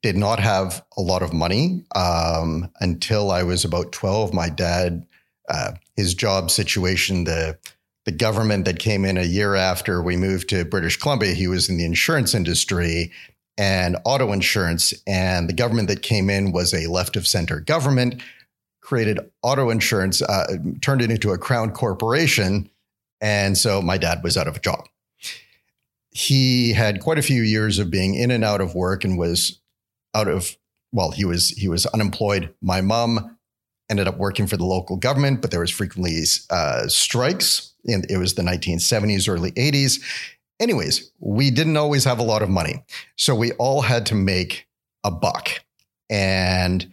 did 0.00 0.16
not 0.16 0.40
have 0.40 0.82
a 0.96 1.02
lot 1.02 1.22
of 1.22 1.34
money 1.34 1.84
um, 1.94 2.70
until 2.80 3.30
I 3.30 3.42
was 3.42 3.66
about 3.66 3.92
12. 3.92 4.32
My 4.32 4.48
dad, 4.48 5.06
uh, 5.50 5.72
his 5.96 6.14
job 6.14 6.50
situation, 6.50 7.24
the 7.24 7.58
the 8.06 8.12
government 8.12 8.64
that 8.64 8.78
came 8.78 9.04
in 9.04 9.18
a 9.18 9.24
year 9.24 9.54
after 9.54 10.02
we 10.02 10.16
moved 10.16 10.48
to 10.48 10.64
British 10.64 10.96
Columbia, 10.96 11.34
he 11.34 11.46
was 11.46 11.68
in 11.68 11.76
the 11.76 11.84
insurance 11.84 12.34
industry 12.34 13.12
and 13.58 13.98
auto 14.06 14.32
insurance. 14.32 14.94
And 15.06 15.46
the 15.46 15.52
government 15.52 15.88
that 15.88 16.00
came 16.00 16.30
in 16.30 16.52
was 16.52 16.72
a 16.72 16.86
left 16.86 17.16
of 17.16 17.26
center 17.26 17.60
government, 17.60 18.22
created 18.88 19.18
auto 19.42 19.68
insurance, 19.68 20.22
uh, 20.22 20.46
turned 20.80 21.02
it 21.02 21.10
into 21.10 21.30
a 21.30 21.36
crown 21.36 21.70
corporation. 21.70 22.70
And 23.20 23.58
so 23.58 23.82
my 23.82 23.98
dad 23.98 24.22
was 24.24 24.38
out 24.38 24.48
of 24.48 24.56
a 24.56 24.60
job. 24.60 24.88
He 26.10 26.72
had 26.72 27.02
quite 27.02 27.18
a 27.18 27.22
few 27.22 27.42
years 27.42 27.78
of 27.78 27.90
being 27.90 28.14
in 28.14 28.30
and 28.30 28.42
out 28.42 28.62
of 28.62 28.74
work 28.74 29.04
and 29.04 29.18
was 29.18 29.60
out 30.14 30.26
of 30.26 30.56
well 30.90 31.10
he 31.10 31.26
was 31.26 31.50
he 31.50 31.68
was 31.68 31.84
unemployed. 31.86 32.54
My 32.62 32.80
mom 32.80 33.36
ended 33.90 34.08
up 34.08 34.16
working 34.16 34.46
for 34.46 34.56
the 34.56 34.64
local 34.64 34.96
government 34.96 35.42
but 35.42 35.50
there 35.50 35.60
was 35.60 35.70
frequently 35.70 36.22
uh, 36.48 36.86
strikes 36.88 37.74
and 37.86 38.10
it 38.10 38.16
was 38.16 38.34
the 38.34 38.42
1970s 38.42 39.28
early 39.28 39.52
80s 39.52 40.02
anyways 40.60 41.10
we 41.20 41.50
didn't 41.50 41.76
always 41.76 42.04
have 42.04 42.18
a 42.18 42.22
lot 42.22 42.42
of 42.42 42.48
money. 42.48 42.82
So 43.16 43.34
we 43.34 43.52
all 43.52 43.82
had 43.82 44.06
to 44.06 44.14
make 44.14 44.66
a 45.04 45.10
buck. 45.10 45.50
And 46.08 46.90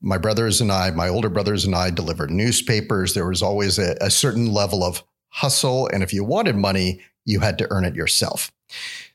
my 0.00 0.18
brothers 0.18 0.60
and 0.60 0.70
i 0.70 0.90
my 0.90 1.08
older 1.08 1.28
brothers 1.28 1.64
and 1.64 1.74
i 1.74 1.90
delivered 1.90 2.30
newspapers. 2.30 3.14
There 3.14 3.26
was 3.26 3.42
always 3.42 3.78
a, 3.78 3.96
a 4.00 4.10
certain 4.10 4.52
level 4.52 4.84
of 4.84 5.02
hustle 5.30 5.88
and 5.92 6.02
if 6.02 6.12
you 6.12 6.24
wanted 6.24 6.56
money 6.56 7.00
you 7.24 7.40
had 7.40 7.58
to 7.58 7.66
earn 7.70 7.84
it 7.84 7.94
yourself. 7.94 8.50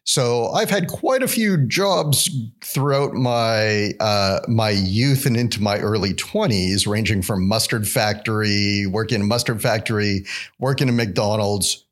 So 0.06 0.50
I've 0.50 0.70
had 0.70 0.88
quite 0.88 1.24
a 1.24 1.28
few 1.28 1.58
jobs 1.58 2.30
throughout 2.62 3.13
my 3.13 3.92
uh, 4.00 4.40
my 4.48 4.72
youth 4.72 5.25
and 5.25 5.38
into 5.38 5.62
my 5.62 5.80
early 5.80 6.13
twenties, 6.13 6.86
ranging 6.86 7.22
from 7.22 7.48
mustard 7.48 7.88
factory, 7.88 8.86
working 8.86 9.22
in 9.22 9.28
mustard 9.28 9.62
factory, 9.62 10.25
working 10.60 10.90
in 10.90 10.98
McDonald's, 10.98 11.86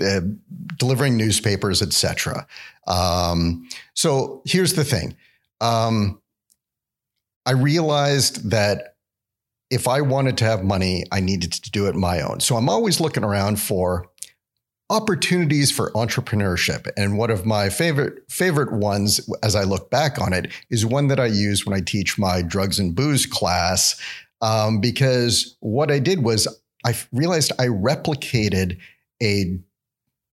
uh, 0.00 0.20
delivering 0.78 1.18
newspapers, 1.18 1.82
etc. 1.82 2.46
Um, 2.86 3.68
so 3.92 4.40
here's 4.46 4.72
the 4.72 4.84
thing: 4.84 5.14
um, 5.60 6.21
I 7.46 7.52
realized 7.52 8.50
that 8.50 8.96
if 9.70 9.88
I 9.88 10.02
wanted 10.02 10.36
to 10.38 10.44
have 10.44 10.62
money, 10.62 11.04
I 11.10 11.20
needed 11.20 11.52
to 11.52 11.70
do 11.70 11.86
it 11.86 11.94
my 11.94 12.20
own. 12.20 12.40
So 12.40 12.56
I'm 12.56 12.68
always 12.68 13.00
looking 13.00 13.24
around 13.24 13.58
for 13.58 14.06
opportunities 14.90 15.70
for 15.70 15.90
entrepreneurship. 15.92 16.86
And 16.98 17.16
one 17.16 17.30
of 17.30 17.46
my 17.46 17.70
favorite 17.70 18.22
favorite 18.30 18.72
ones 18.72 19.26
as 19.42 19.56
I 19.56 19.64
look 19.64 19.90
back 19.90 20.20
on 20.20 20.34
it 20.34 20.52
is 20.68 20.84
one 20.84 21.08
that 21.08 21.18
I 21.18 21.26
use 21.26 21.64
when 21.64 21.74
I 21.74 21.80
teach 21.80 22.18
my 22.18 22.42
drugs 22.42 22.78
and 22.78 22.94
booze 22.94 23.24
class. 23.24 23.98
Um, 24.42 24.80
because 24.80 25.56
what 25.60 25.90
I 25.90 25.98
did 25.98 26.22
was 26.22 26.46
I 26.84 26.94
realized 27.10 27.52
I 27.58 27.66
replicated 27.66 28.78
a 29.22 29.58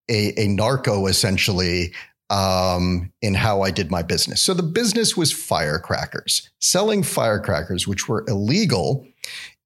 a, 0.10 0.34
a 0.38 0.48
narco 0.48 1.06
essentially 1.06 1.94
um, 2.30 3.12
in 3.22 3.34
how 3.34 3.62
I 3.62 3.72
did 3.72 3.92
my 3.92 4.02
business. 4.04 4.42
So 4.42 4.54
the 4.54 4.64
business 4.64 5.18
was 5.18 5.32
firecrackers, 5.32 6.50
selling 6.60 7.04
firecrackers, 7.04 7.88
which 7.88 8.08
were 8.08 8.26
illegal 8.28 9.08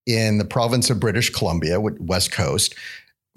in 0.05 0.38
the 0.38 0.46
province 0.46 0.89
of 0.89 1.00
British 1.00 1.29
Columbia, 1.29 1.79
West 1.79 2.32
Coast. 2.32 2.75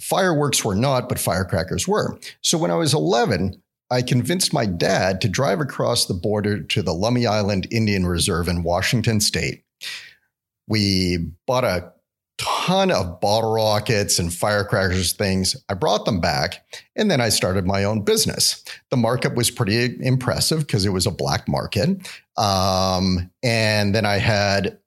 Fireworks 0.00 0.64
were 0.64 0.75
not, 0.75 1.09
but 1.09 1.18
firecrackers 1.18 1.88
were. 1.88 2.18
So 2.42 2.59
when 2.59 2.71
I 2.71 2.76
was 2.76 2.95
11, 2.95 3.61
I 3.90 4.02
convinced 4.02 4.52
my 4.52 4.66
dad 4.66 5.21
to 5.21 5.28
drive 5.28 5.61
across 5.61 6.06
the 6.06 6.14
border 6.14 6.62
to 6.62 6.83
the 6.83 6.92
Lummi 6.92 7.28
Island 7.28 7.68
Indian 7.71 8.06
Reserve 8.06 8.49
in 8.49 8.62
Washington 8.62 9.21
state. 9.21 9.62
We 10.68 11.30
bought 11.47 11.64
a 11.64 11.92
ton 12.38 12.90
of 12.90 13.21
bottle 13.21 13.52
rockets 13.52 14.19
and 14.19 14.33
firecrackers 14.33 15.12
things. 15.12 15.57
I 15.69 15.75
brought 15.75 16.05
them 16.05 16.21
back 16.21 16.66
and 16.95 17.11
then 17.11 17.21
I 17.21 17.31
started 17.31 17.66
my 17.66 17.85
own 17.85 18.02
business. 18.02 18.62
The 18.90 18.97
markup 18.97 19.35
was 19.35 19.50
pretty 19.50 19.97
impressive 20.05 20.61
because 20.61 20.85
it 20.85 20.90
was 20.90 21.07
a 21.07 21.11
black 21.11 21.49
market. 21.49 21.88
Um, 22.37 23.31
and 23.43 23.95
then 23.95 24.05
I 24.05 24.19
had 24.19 24.78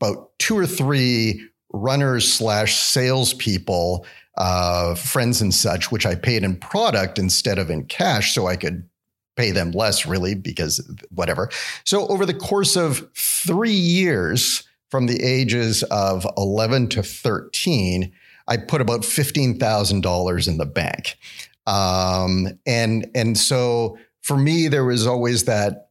about 0.00 0.30
two 0.38 0.58
or 0.58 0.66
three 0.66 1.48
runners 1.72 2.30
slash 2.32 2.76
salespeople 2.76 4.06
uh, 4.36 4.94
friends 4.94 5.40
and 5.40 5.52
such, 5.52 5.90
which 5.92 6.06
I 6.06 6.14
paid 6.14 6.44
in 6.44 6.56
product 6.56 7.18
instead 7.18 7.58
of 7.58 7.70
in 7.70 7.84
cash, 7.84 8.34
so 8.34 8.46
I 8.46 8.56
could 8.56 8.88
pay 9.36 9.50
them 9.50 9.72
less, 9.72 10.06
really, 10.06 10.34
because 10.34 10.80
whatever. 11.10 11.50
So 11.84 12.06
over 12.08 12.24
the 12.24 12.34
course 12.34 12.76
of 12.76 13.08
three 13.14 13.70
years, 13.70 14.67
from 14.90 15.06
the 15.06 15.22
ages 15.22 15.82
of 15.84 16.26
11 16.36 16.88
to 16.90 17.02
13, 17.02 18.12
I 18.46 18.56
put 18.56 18.80
about 18.80 19.02
$15,000 19.02 20.48
in 20.48 20.58
the 20.58 20.66
bank. 20.66 21.18
Um, 21.66 22.58
and, 22.66 23.10
and 23.14 23.36
so 23.36 23.98
for 24.22 24.38
me, 24.38 24.68
there 24.68 24.84
was 24.84 25.06
always 25.06 25.44
that 25.44 25.90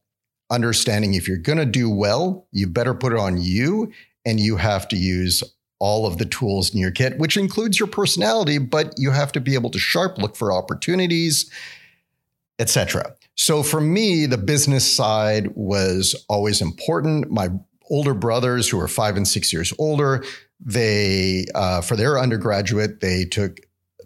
understanding 0.50 1.14
if 1.14 1.28
you're 1.28 1.36
going 1.36 1.58
to 1.58 1.66
do 1.66 1.88
well, 1.88 2.46
you 2.52 2.66
better 2.66 2.94
put 2.94 3.12
it 3.12 3.18
on 3.18 3.40
you 3.40 3.92
and 4.24 4.40
you 4.40 4.56
have 4.56 4.88
to 4.88 4.96
use 4.96 5.42
all 5.78 6.06
of 6.06 6.18
the 6.18 6.24
tools 6.24 6.74
in 6.74 6.80
your 6.80 6.90
kit, 6.90 7.18
which 7.18 7.36
includes 7.36 7.78
your 7.78 7.86
personality, 7.86 8.58
but 8.58 8.94
you 8.96 9.10
have 9.12 9.30
to 9.32 9.40
be 9.40 9.54
able 9.54 9.70
to 9.70 9.78
sharp 9.78 10.18
look 10.18 10.34
for 10.34 10.52
opportunities, 10.52 11.50
etc. 12.58 13.14
So 13.36 13.62
for 13.62 13.80
me, 13.80 14.26
the 14.26 14.38
business 14.38 14.90
side 14.90 15.52
was 15.54 16.16
always 16.28 16.60
important. 16.60 17.30
My 17.30 17.50
older 17.90 18.14
brothers, 18.14 18.68
who 18.68 18.80
are 18.80 18.88
five 18.88 19.16
and 19.16 19.26
six 19.26 19.52
years 19.52 19.72
older, 19.78 20.24
they 20.60 21.46
uh, 21.54 21.80
for 21.80 21.96
their 21.96 22.18
undergraduate 22.18 23.00
they 23.00 23.24
took 23.24 23.60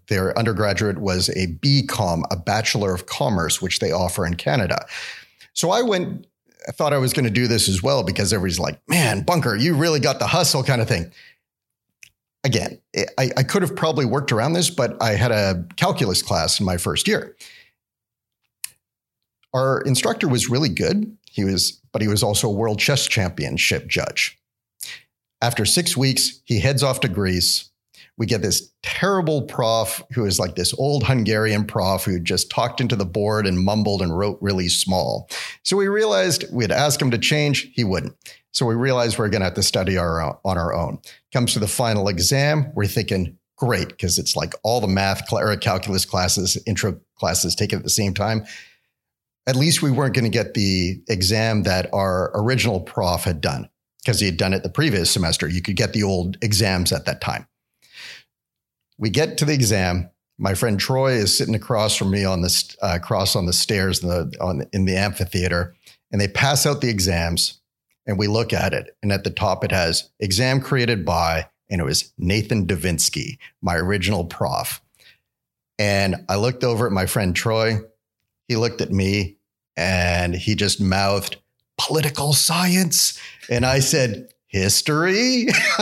their 0.08 0.36
undergraduate 0.38 0.98
was 0.98 1.28
a 1.30 1.46
BCom, 1.46 2.24
a 2.30 2.36
Bachelor 2.36 2.94
of 2.94 3.06
Commerce, 3.06 3.62
which 3.62 3.78
they 3.78 3.92
offer 3.92 4.26
in 4.26 4.34
Canada. 4.34 4.84
So 5.52 5.70
I 5.70 5.82
went. 5.82 6.26
I 6.68 6.70
thought 6.70 6.92
I 6.92 6.98
was 6.98 7.12
going 7.12 7.24
to 7.24 7.30
do 7.30 7.48
this 7.48 7.68
as 7.68 7.82
well 7.82 8.04
because 8.04 8.32
everybody's 8.32 8.60
like, 8.60 8.80
"Man, 8.88 9.22
Bunker, 9.22 9.56
you 9.56 9.74
really 9.74 10.00
got 10.00 10.18
the 10.18 10.26
hustle," 10.26 10.62
kind 10.62 10.80
of 10.80 10.88
thing 10.88 11.12
again, 12.44 12.80
I, 13.18 13.30
I, 13.36 13.42
could 13.42 13.62
have 13.62 13.76
probably 13.76 14.04
worked 14.04 14.32
around 14.32 14.54
this, 14.54 14.70
but 14.70 15.00
I 15.00 15.12
had 15.12 15.30
a 15.30 15.64
calculus 15.76 16.22
class 16.22 16.58
in 16.58 16.66
my 16.66 16.76
first 16.76 17.06
year. 17.06 17.36
Our 19.54 19.82
instructor 19.82 20.28
was 20.28 20.48
really 20.48 20.68
good. 20.68 21.16
He 21.32 21.44
was, 21.44 21.80
but 21.92 22.02
he 22.02 22.08
was 22.08 22.22
also 22.22 22.48
a 22.48 22.52
world 22.52 22.78
chess 22.78 23.06
championship 23.06 23.88
judge. 23.88 24.38
After 25.40 25.64
six 25.64 25.96
weeks, 25.96 26.40
he 26.44 26.60
heads 26.60 26.82
off 26.82 27.00
to 27.00 27.08
Greece. 27.08 27.70
We 28.18 28.26
get 28.26 28.42
this 28.42 28.70
terrible 28.82 29.42
prof 29.42 30.02
who 30.12 30.26
is 30.26 30.38
like 30.38 30.54
this 30.54 30.74
old 30.74 31.04
Hungarian 31.04 31.64
prof 31.64 32.04
who 32.04 32.20
just 32.20 32.50
talked 32.50 32.80
into 32.80 32.94
the 32.94 33.06
board 33.06 33.46
and 33.46 33.58
mumbled 33.58 34.02
and 34.02 34.16
wrote 34.16 34.38
really 34.40 34.68
small. 34.68 35.28
So 35.64 35.76
we 35.76 35.88
realized 35.88 36.44
we'd 36.52 36.70
ask 36.70 37.00
him 37.00 37.10
to 37.10 37.18
change, 37.18 37.72
he 37.74 37.82
wouldn't. 37.82 38.14
So 38.52 38.66
we 38.66 38.74
realized 38.74 39.18
we're 39.18 39.30
going 39.30 39.40
to 39.40 39.46
have 39.46 39.54
to 39.54 39.62
study 39.62 39.96
our 39.96 40.20
on 40.22 40.58
our 40.58 40.74
own. 40.74 40.98
Comes 41.32 41.54
to 41.54 41.58
the 41.58 41.66
final 41.66 42.08
exam, 42.08 42.70
we're 42.74 42.86
thinking, 42.86 43.38
great, 43.56 43.88
because 43.88 44.18
it's 44.18 44.36
like 44.36 44.54
all 44.62 44.80
the 44.80 44.86
math 44.86 45.26
calculus 45.60 46.04
classes, 46.04 46.58
intro 46.66 47.00
classes 47.16 47.54
taken 47.54 47.78
at 47.78 47.84
the 47.84 47.90
same 47.90 48.12
time. 48.12 48.44
At 49.46 49.56
least 49.56 49.82
we 49.82 49.90
weren't 49.90 50.14
going 50.14 50.24
to 50.24 50.30
get 50.30 50.54
the 50.54 51.02
exam 51.08 51.64
that 51.64 51.92
our 51.92 52.30
original 52.34 52.80
prof 52.80 53.24
had 53.24 53.40
done 53.40 53.68
because 54.02 54.20
he 54.20 54.26
had 54.26 54.36
done 54.36 54.52
it 54.52 54.62
the 54.62 54.68
previous 54.68 55.10
semester. 55.10 55.48
You 55.48 55.62
could 55.62 55.76
get 55.76 55.92
the 55.92 56.02
old 56.02 56.36
exams 56.42 56.92
at 56.92 57.06
that 57.06 57.20
time. 57.20 57.46
We 58.98 59.10
get 59.10 59.38
to 59.38 59.44
the 59.44 59.54
exam. 59.54 60.10
My 60.38 60.54
friend 60.54 60.78
Troy 60.78 61.12
is 61.12 61.36
sitting 61.36 61.54
across 61.54 61.96
from 61.96 62.10
me 62.10 62.24
on 62.24 62.42
the 62.42 62.76
uh, 62.82 62.92
across 62.94 63.36
on 63.36 63.46
the 63.46 63.52
stairs 63.52 64.02
in 64.02 64.08
the 64.08 64.36
on 64.40 64.64
in 64.72 64.84
the 64.84 64.96
amphitheater, 64.96 65.74
and 66.10 66.20
they 66.20 66.28
pass 66.28 66.66
out 66.66 66.80
the 66.80 66.88
exams 66.88 67.60
and 68.06 68.18
we 68.18 68.26
look 68.26 68.52
at 68.52 68.72
it. 68.72 68.96
And 69.02 69.12
at 69.12 69.24
the 69.24 69.30
top, 69.30 69.64
it 69.64 69.70
has 69.70 70.10
exam 70.18 70.60
created 70.60 71.04
by, 71.04 71.48
and 71.70 71.80
it 71.80 71.84
was 71.84 72.12
Nathan 72.18 72.66
Davinsky, 72.66 73.38
my 73.60 73.76
original 73.76 74.24
prof. 74.24 74.80
And 75.78 76.24
I 76.28 76.36
looked 76.36 76.64
over 76.64 76.86
at 76.86 76.92
my 76.92 77.06
friend 77.06 77.34
Troy. 77.34 77.80
He 78.48 78.56
looked 78.56 78.80
at 78.80 78.90
me 78.90 79.38
and 79.76 80.34
he 80.34 80.54
just 80.54 80.80
mouthed 80.80 81.36
political 81.78 82.32
science. 82.32 83.18
And 83.48 83.64
I 83.64 83.80
said, 83.80 84.28
history. 84.52 85.46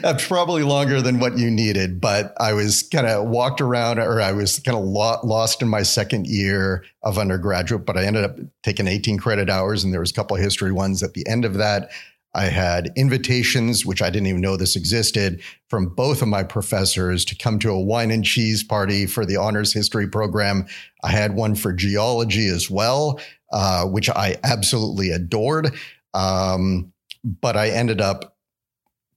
That's 0.00 0.26
probably 0.26 0.62
longer 0.62 1.02
than 1.02 1.20
what 1.20 1.36
you 1.36 1.50
needed, 1.50 2.00
but 2.00 2.32
I 2.40 2.54
was 2.54 2.82
kind 2.82 3.06
of 3.06 3.28
walked 3.28 3.60
around 3.60 3.98
or 3.98 4.22
I 4.22 4.32
was 4.32 4.58
kind 4.58 4.76
of 4.76 4.84
lo- 4.84 5.20
lost 5.22 5.60
in 5.60 5.68
my 5.68 5.82
second 5.82 6.26
year 6.26 6.84
of 7.02 7.18
undergraduate, 7.18 7.84
but 7.84 7.98
I 7.98 8.06
ended 8.06 8.24
up 8.24 8.38
taking 8.62 8.86
18 8.86 9.18
credit 9.18 9.50
hours 9.50 9.84
and 9.84 9.92
there 9.92 10.00
was 10.00 10.10
a 10.10 10.14
couple 10.14 10.34
history 10.38 10.72
ones 10.72 11.02
at 11.02 11.12
the 11.12 11.26
end 11.28 11.44
of 11.44 11.54
that. 11.54 11.90
I 12.34 12.44
had 12.44 12.90
invitations, 12.96 13.84
which 13.84 14.00
I 14.00 14.08
didn't 14.08 14.28
even 14.28 14.40
know 14.40 14.56
this 14.56 14.76
existed, 14.76 15.42
from 15.68 15.86
both 15.86 16.22
of 16.22 16.28
my 16.28 16.42
professors 16.42 17.24
to 17.26 17.36
come 17.36 17.58
to 17.58 17.70
a 17.70 17.80
wine 17.80 18.10
and 18.10 18.24
cheese 18.24 18.62
party 18.62 19.06
for 19.06 19.26
the 19.26 19.36
honors 19.36 19.72
history 19.72 20.08
program. 20.08 20.66
I 21.04 21.10
had 21.10 21.34
one 21.34 21.54
for 21.54 21.72
geology 21.72 22.48
as 22.48 22.70
well, 22.70 23.20
uh, 23.52 23.84
which 23.84 24.08
I 24.08 24.36
absolutely 24.44 25.10
adored. 25.10 25.74
Um, 26.14 26.92
but 27.22 27.56
I 27.56 27.68
ended 27.68 28.00
up 28.00 28.36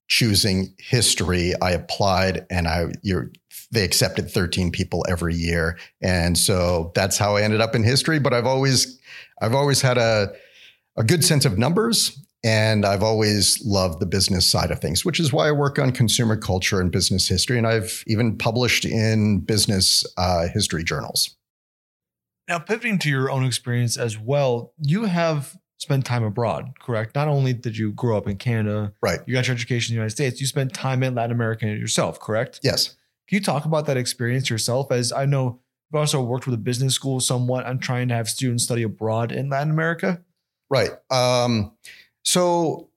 choosing 0.08 0.74
history. 0.78 1.54
I 1.62 1.72
applied 1.72 2.46
and 2.50 2.68
I 2.68 2.88
they 3.72 3.84
accepted 3.84 4.30
13 4.30 4.72
people 4.72 5.06
every 5.10 5.34
year. 5.34 5.78
And 6.02 6.38
so 6.38 6.92
that's 6.96 7.18
how 7.18 7.36
I 7.36 7.42
ended 7.42 7.62
up 7.62 7.76
in 7.76 7.84
history. 7.84 8.20
But 8.20 8.34
I've 8.34 8.46
always 8.46 9.00
I've 9.42 9.56
always 9.56 9.82
had 9.82 9.98
a 9.98 10.32
a 10.98 11.04
good 11.04 11.24
sense 11.26 11.46
of 11.46 11.58
numbers 11.58 12.25
and 12.46 12.86
I've 12.86 13.02
always 13.02 13.60
loved 13.66 14.00
the 14.00 14.06
business 14.06 14.46
side 14.46 14.70
of 14.70 14.80
things, 14.80 15.04
which 15.04 15.20
is 15.20 15.34
why 15.34 15.48
I 15.48 15.52
work 15.52 15.80
on 15.80 15.92
consumer 15.92 16.38
culture 16.38 16.80
and 16.80 16.92
business 16.92 17.28
history. 17.28 17.58
And 17.58 17.66
I've 17.66 18.04
even 18.06 18.38
published 18.38 18.86
in 18.86 19.40
business 19.40 20.06
uh, 20.16 20.48
history 20.54 20.84
journals. 20.84 21.36
Now, 22.48 22.60
pivoting 22.60 23.00
to 23.00 23.10
your 23.10 23.32
own 23.32 23.44
experience 23.44 23.98
as 23.98 24.20
well, 24.20 24.74
you 24.78 25.06
have 25.06 25.58
spent 25.80 26.06
time 26.06 26.24
abroad, 26.24 26.74
correct? 26.80 27.16
Not 27.16 27.28
only 27.28 27.52
did 27.52 27.76
you 27.80 27.92
grow 27.94 28.16
up 28.16 28.28
in 28.28 28.38
Canada, 28.38 28.94
right? 29.02 29.20
You 29.26 29.34
got 29.34 29.48
your 29.48 29.56
education 29.56 29.94
in 29.94 29.96
the 29.96 30.02
United 30.02 30.16
States. 30.16 30.40
You 30.40 30.46
spent 30.46 30.72
time 30.72 31.02
in 31.02 31.16
Latin 31.16 31.32
America 31.32 31.66
yourself, 31.66 32.20
correct? 32.20 32.60
Yes. 32.62 32.90
Can 33.28 33.38
you 33.38 33.42
talk 33.42 33.66
about 33.66 33.88
that 33.88 33.98
experience 33.98 34.52
yourself? 34.52 34.92
As 34.92 35.12
I 35.12 35.26
know 35.26 35.62
you've 35.92 36.00
also 36.00 36.22
worked 36.22 36.46
with 36.46 36.54
a 36.54 36.60
business 36.60 36.94
school 36.94 37.20
somewhat 37.20 37.66
on 37.66 37.80
trying 37.80 38.08
to 38.10 38.14
have 38.14 38.30
students 38.30 38.66
study 38.66 38.84
abroad 38.84 39.32
in 39.32 39.50
Latin 39.50 39.72
America. 39.72 40.22
Right. 40.70 40.92
Um, 41.10 41.72
so 42.26 42.90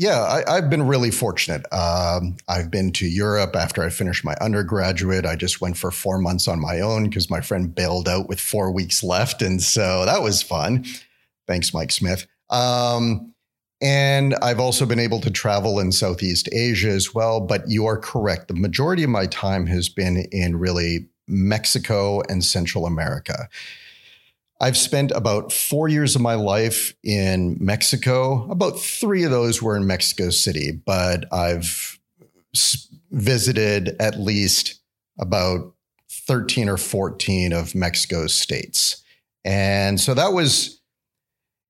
yeah, 0.00 0.42
I, 0.48 0.54
have 0.54 0.70
been 0.70 0.86
really 0.86 1.10
fortunate. 1.10 1.70
Um, 1.74 2.38
I've 2.48 2.70
been 2.70 2.90
to 2.92 3.06
Europe 3.06 3.54
after 3.54 3.82
I 3.82 3.90
finished 3.90 4.24
my 4.24 4.34
undergraduate. 4.40 5.26
I 5.26 5.36
just 5.36 5.60
went 5.60 5.76
for 5.76 5.90
four 5.90 6.16
months 6.16 6.48
on 6.48 6.58
my 6.58 6.80
own 6.80 7.04
because 7.04 7.28
my 7.28 7.42
friend 7.42 7.74
bailed 7.74 8.08
out 8.08 8.26
with 8.26 8.40
four 8.40 8.72
weeks 8.72 9.02
left. 9.02 9.42
And 9.42 9.62
so 9.62 10.06
that 10.06 10.22
was 10.22 10.40
fun. 10.40 10.86
Thanks, 11.46 11.74
Mike 11.74 11.92
Smith. 11.92 12.26
Um, 12.48 13.34
and 13.82 14.34
I've 14.36 14.58
also 14.58 14.86
been 14.86 14.98
able 14.98 15.20
to 15.20 15.30
travel 15.30 15.78
in 15.78 15.92
Southeast 15.92 16.48
Asia 16.50 16.88
as 16.88 17.14
well. 17.14 17.38
But 17.38 17.68
you 17.68 17.84
are 17.84 17.98
correct. 17.98 18.48
The 18.48 18.54
majority 18.54 19.02
of 19.02 19.10
my 19.10 19.26
time 19.26 19.66
has 19.66 19.90
been 19.90 20.26
in 20.32 20.58
really 20.58 21.10
Mexico 21.28 22.22
and 22.30 22.42
Central 22.42 22.86
America. 22.86 23.50
I've 24.60 24.76
spent 24.76 25.10
about 25.12 25.52
four 25.52 25.88
years 25.88 26.14
of 26.14 26.20
my 26.20 26.34
life 26.34 26.94
in 27.02 27.56
Mexico. 27.60 28.48
About 28.50 28.78
three 28.78 29.24
of 29.24 29.30
those 29.30 29.62
were 29.62 29.76
in 29.76 29.86
Mexico 29.86 30.28
City, 30.28 30.72
but 30.72 31.24
I've 31.32 31.98
visited 33.10 33.96
at 33.98 34.20
least 34.20 34.80
about 35.18 35.72
13 36.10 36.68
or 36.68 36.76
14 36.76 37.52
of 37.52 37.74
Mexico's 37.74 38.34
states. 38.34 39.02
And 39.44 39.98
so 39.98 40.12
that 40.14 40.32
was 40.32 40.80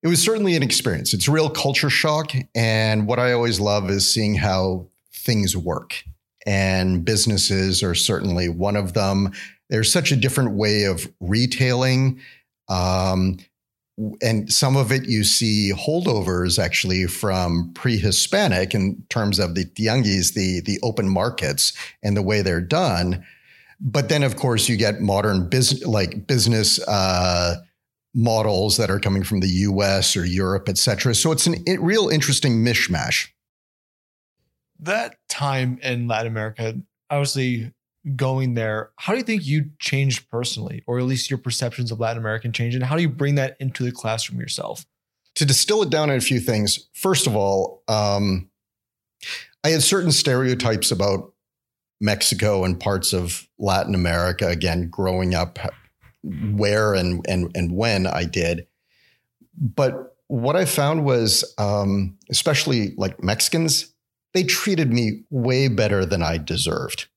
it 0.03 0.07
was 0.07 0.21
certainly 0.21 0.55
an 0.55 0.63
experience. 0.63 1.13
It's 1.13 1.29
real 1.29 1.49
culture 1.49 1.89
shock. 1.89 2.31
And 2.55 3.07
what 3.07 3.19
I 3.19 3.33
always 3.33 3.59
love 3.59 3.89
is 3.89 4.11
seeing 4.11 4.33
how 4.33 4.87
things 5.13 5.55
work. 5.55 6.03
And 6.45 7.05
businesses 7.05 7.83
are 7.83 7.93
certainly 7.93 8.49
one 8.49 8.75
of 8.75 8.93
them. 8.93 9.31
There's 9.69 9.93
such 9.93 10.11
a 10.11 10.15
different 10.15 10.53
way 10.53 10.85
of 10.85 11.07
retailing. 11.19 12.19
Um, 12.71 13.37
and 14.21 14.51
some 14.51 14.77
of 14.77 14.91
it 14.91 15.05
you 15.05 15.23
see 15.23 15.73
holdovers 15.75 16.57
actually 16.57 17.05
from 17.07 17.71
pre-Hispanic 17.75 18.73
in 18.73 19.03
terms 19.09 19.37
of 19.37 19.53
the 19.53 19.65
tianguis, 19.65 20.33
the 20.33 20.61
the 20.61 20.79
open 20.81 21.07
markets, 21.07 21.73
and 22.01 22.15
the 22.15 22.21
way 22.21 22.41
they're 22.41 22.61
done. 22.61 23.25
But 23.79 24.09
then, 24.09 24.23
of 24.23 24.35
course, 24.35 24.69
you 24.69 24.77
get 24.77 25.01
modern 25.01 25.49
business 25.49 25.85
like 25.85 26.25
business 26.27 26.79
uh, 26.87 27.57
models 28.13 28.77
that 28.77 28.89
are 28.89 28.99
coming 28.99 29.23
from 29.23 29.39
the 29.39 29.47
US 29.47 30.15
or 30.15 30.25
Europe, 30.25 30.69
et 30.69 30.77
cetera. 30.77 31.13
So 31.15 31.31
it's 31.31 31.47
a 31.47 31.77
real 31.77 32.09
interesting 32.09 32.63
mishmash. 32.63 33.27
That 34.79 35.17
time 35.29 35.79
in 35.83 36.07
Latin 36.07 36.31
America, 36.31 36.75
obviously 37.09 37.71
going 38.15 38.55
there, 38.55 38.91
how 38.97 39.13
do 39.13 39.17
you 39.17 39.23
think 39.23 39.45
you 39.45 39.69
changed 39.79 40.29
personally, 40.29 40.83
or 40.87 40.99
at 40.99 41.05
least 41.05 41.29
your 41.29 41.37
perceptions 41.37 41.91
of 41.91 41.99
Latin 41.99 42.17
American 42.17 42.51
change? 42.51 42.75
And 42.75 42.83
how 42.83 42.95
do 42.95 43.01
you 43.01 43.09
bring 43.09 43.35
that 43.35 43.57
into 43.59 43.83
the 43.83 43.91
classroom 43.91 44.39
yourself? 44.39 44.85
To 45.35 45.45
distill 45.45 45.81
it 45.83 45.89
down 45.89 46.09
in 46.09 46.17
a 46.17 46.21
few 46.21 46.39
things, 46.39 46.89
first 46.93 47.27
of 47.27 47.35
all, 47.35 47.83
um, 47.87 48.49
I 49.63 49.69
had 49.69 49.83
certain 49.83 50.11
stereotypes 50.11 50.91
about 50.91 51.33
Mexico 52.01 52.63
and 52.63 52.79
parts 52.79 53.13
of 53.13 53.47
Latin 53.59 53.93
America, 53.93 54.47
again, 54.47 54.89
growing 54.89 55.35
up 55.35 55.59
where 56.23 56.93
and 56.93 57.25
and 57.29 57.51
and 57.55 57.71
when 57.71 58.07
I 58.07 58.25
did. 58.25 58.67
But 59.55 60.15
what 60.27 60.55
I 60.55 60.65
found 60.65 61.05
was, 61.05 61.53
um, 61.57 62.17
especially 62.29 62.93
like 62.97 63.23
Mexicans, 63.23 63.93
they 64.33 64.43
treated 64.43 64.91
me 64.91 65.23
way 65.29 65.67
better 65.67 66.05
than 66.05 66.23
I 66.23 66.37
deserved 66.37 67.07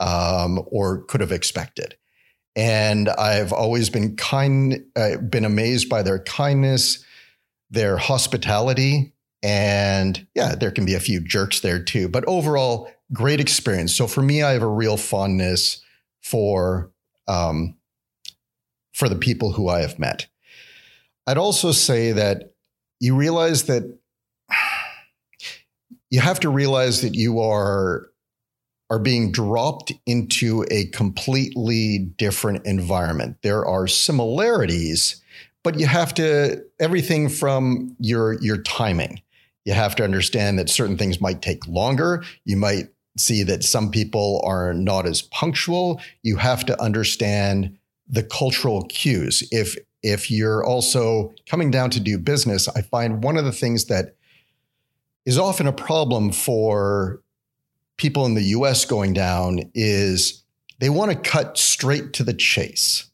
um, 0.00 0.62
or 0.66 1.02
could 1.04 1.20
have 1.20 1.32
expected. 1.32 1.96
And 2.56 3.08
I've 3.08 3.52
always 3.52 3.90
been 3.90 4.16
kind, 4.16 4.84
uh, 4.96 5.18
been 5.18 5.44
amazed 5.44 5.88
by 5.88 6.02
their 6.02 6.18
kindness, 6.18 7.04
their 7.70 7.96
hospitality, 7.96 9.12
and 9.42 10.26
yeah, 10.34 10.54
there 10.54 10.72
can 10.72 10.84
be 10.84 10.94
a 10.94 11.00
few 11.00 11.20
jerks 11.20 11.60
there 11.60 11.80
too. 11.80 12.08
But 12.08 12.24
overall, 12.26 12.90
great 13.12 13.40
experience. 13.40 13.94
So 13.94 14.06
for 14.06 14.22
me, 14.22 14.42
I 14.42 14.52
have 14.52 14.62
a 14.62 14.68
real 14.68 14.96
fondness 14.96 15.80
for 16.20 16.90
um, 17.28 17.76
for 18.92 19.08
the 19.08 19.16
people 19.16 19.52
who 19.52 19.68
I 19.68 19.80
have 19.80 19.98
met. 19.98 20.26
I'd 21.26 21.38
also 21.38 21.72
say 21.72 22.12
that 22.12 22.54
you 23.00 23.14
realize 23.14 23.64
that 23.64 23.98
you 26.10 26.20
have 26.20 26.40
to 26.40 26.48
realize 26.48 27.02
that 27.02 27.14
you 27.14 27.40
are 27.40 28.08
are 28.90 28.98
being 28.98 29.30
dropped 29.30 29.92
into 30.06 30.64
a 30.70 30.86
completely 30.86 31.98
different 31.98 32.64
environment. 32.66 33.36
There 33.42 33.64
are 33.64 33.86
similarities, 33.86 35.22
but 35.62 35.78
you 35.78 35.86
have 35.86 36.14
to 36.14 36.64
everything 36.80 37.28
from 37.28 37.96
your 37.98 38.40
your 38.40 38.58
timing. 38.58 39.20
You 39.64 39.74
have 39.74 39.94
to 39.96 40.04
understand 40.04 40.58
that 40.58 40.70
certain 40.70 40.96
things 40.96 41.20
might 41.20 41.42
take 41.42 41.66
longer. 41.66 42.24
You 42.44 42.56
might 42.56 42.88
see 43.18 43.42
that 43.42 43.64
some 43.64 43.90
people 43.90 44.40
are 44.44 44.72
not 44.72 45.06
as 45.06 45.22
punctual. 45.22 46.00
You 46.22 46.36
have 46.36 46.64
to 46.66 46.82
understand 46.82 47.76
the 48.08 48.22
cultural 48.22 48.84
cues. 48.84 49.46
If 49.52 49.76
if 50.02 50.30
you're 50.30 50.64
also 50.64 51.34
coming 51.46 51.70
down 51.70 51.90
to 51.90 52.00
do 52.00 52.18
business, 52.18 52.68
I 52.68 52.82
find 52.82 53.22
one 53.22 53.36
of 53.36 53.44
the 53.44 53.52
things 53.52 53.86
that 53.86 54.14
is 55.26 55.38
often 55.38 55.66
a 55.66 55.72
problem 55.72 56.32
for 56.32 57.20
people 57.98 58.24
in 58.24 58.34
the 58.34 58.42
US 58.42 58.84
going 58.84 59.12
down 59.12 59.70
is 59.74 60.42
they 60.78 60.88
want 60.88 61.10
to 61.10 61.30
cut 61.30 61.58
straight 61.58 62.14
to 62.14 62.24
the 62.24 62.32
chase. 62.32 63.04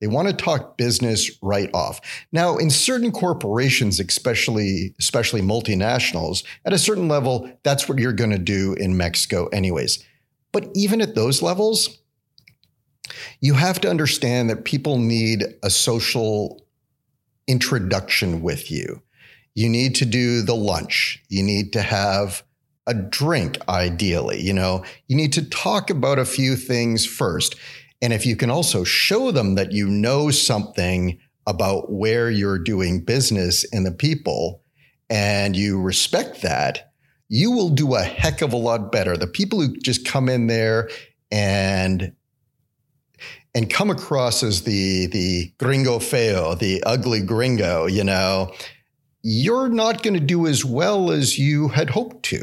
They 0.00 0.06
want 0.06 0.28
to 0.28 0.34
talk 0.34 0.76
business 0.76 1.30
right 1.42 1.70
off. 1.74 2.00
Now, 2.30 2.56
in 2.56 2.70
certain 2.70 3.10
corporations, 3.10 3.98
especially 3.98 4.94
especially 5.00 5.42
multinationals, 5.42 6.44
at 6.64 6.72
a 6.72 6.78
certain 6.78 7.08
level, 7.08 7.50
that's 7.64 7.88
what 7.88 7.98
you're 7.98 8.12
going 8.12 8.30
to 8.30 8.38
do 8.38 8.74
in 8.74 8.96
Mexico 8.96 9.48
anyways. 9.48 10.04
But 10.52 10.68
even 10.74 11.00
at 11.00 11.16
those 11.16 11.42
levels, 11.42 11.98
you 13.40 13.54
have 13.54 13.80
to 13.80 13.90
understand 13.90 14.50
that 14.50 14.64
people 14.64 14.98
need 14.98 15.44
a 15.62 15.70
social 15.70 16.64
introduction 17.48 18.40
with 18.42 18.70
you. 18.70 19.02
You 19.54 19.68
need 19.68 19.96
to 19.96 20.04
do 20.04 20.42
the 20.42 20.54
lunch. 20.54 21.24
You 21.28 21.42
need 21.42 21.72
to 21.72 21.82
have 21.82 22.44
a 22.88 22.94
drink, 22.94 23.58
ideally. 23.68 24.40
You 24.40 24.54
know, 24.54 24.84
you 25.06 25.16
need 25.16 25.32
to 25.34 25.48
talk 25.48 25.90
about 25.90 26.18
a 26.18 26.24
few 26.24 26.56
things 26.56 27.06
first. 27.06 27.54
And 28.02 28.12
if 28.12 28.26
you 28.26 28.34
can 28.34 28.50
also 28.50 28.82
show 28.82 29.30
them 29.30 29.54
that 29.54 29.72
you 29.72 29.86
know 29.88 30.30
something 30.30 31.18
about 31.46 31.92
where 31.92 32.30
you're 32.30 32.58
doing 32.58 33.04
business 33.04 33.64
and 33.72 33.86
the 33.86 33.92
people, 33.92 34.62
and 35.10 35.56
you 35.56 35.80
respect 35.80 36.42
that, 36.42 36.92
you 37.28 37.50
will 37.50 37.70
do 37.70 37.94
a 37.94 38.02
heck 38.02 38.42
of 38.42 38.52
a 38.52 38.56
lot 38.56 38.92
better. 38.92 39.16
The 39.16 39.26
people 39.26 39.60
who 39.60 39.76
just 39.78 40.06
come 40.06 40.28
in 40.28 40.46
there 40.46 40.88
and 41.30 42.12
and 43.54 43.70
come 43.70 43.90
across 43.90 44.42
as 44.42 44.62
the 44.62 45.06
the 45.06 45.52
gringo 45.58 45.98
feo, 45.98 46.54
the 46.54 46.82
ugly 46.84 47.20
gringo, 47.20 47.86
you 47.86 48.04
know, 48.04 48.52
you're 49.22 49.68
not 49.68 50.02
going 50.02 50.14
to 50.14 50.20
do 50.20 50.46
as 50.46 50.64
well 50.64 51.10
as 51.10 51.38
you 51.38 51.68
had 51.68 51.90
hoped 51.90 52.22
to. 52.26 52.42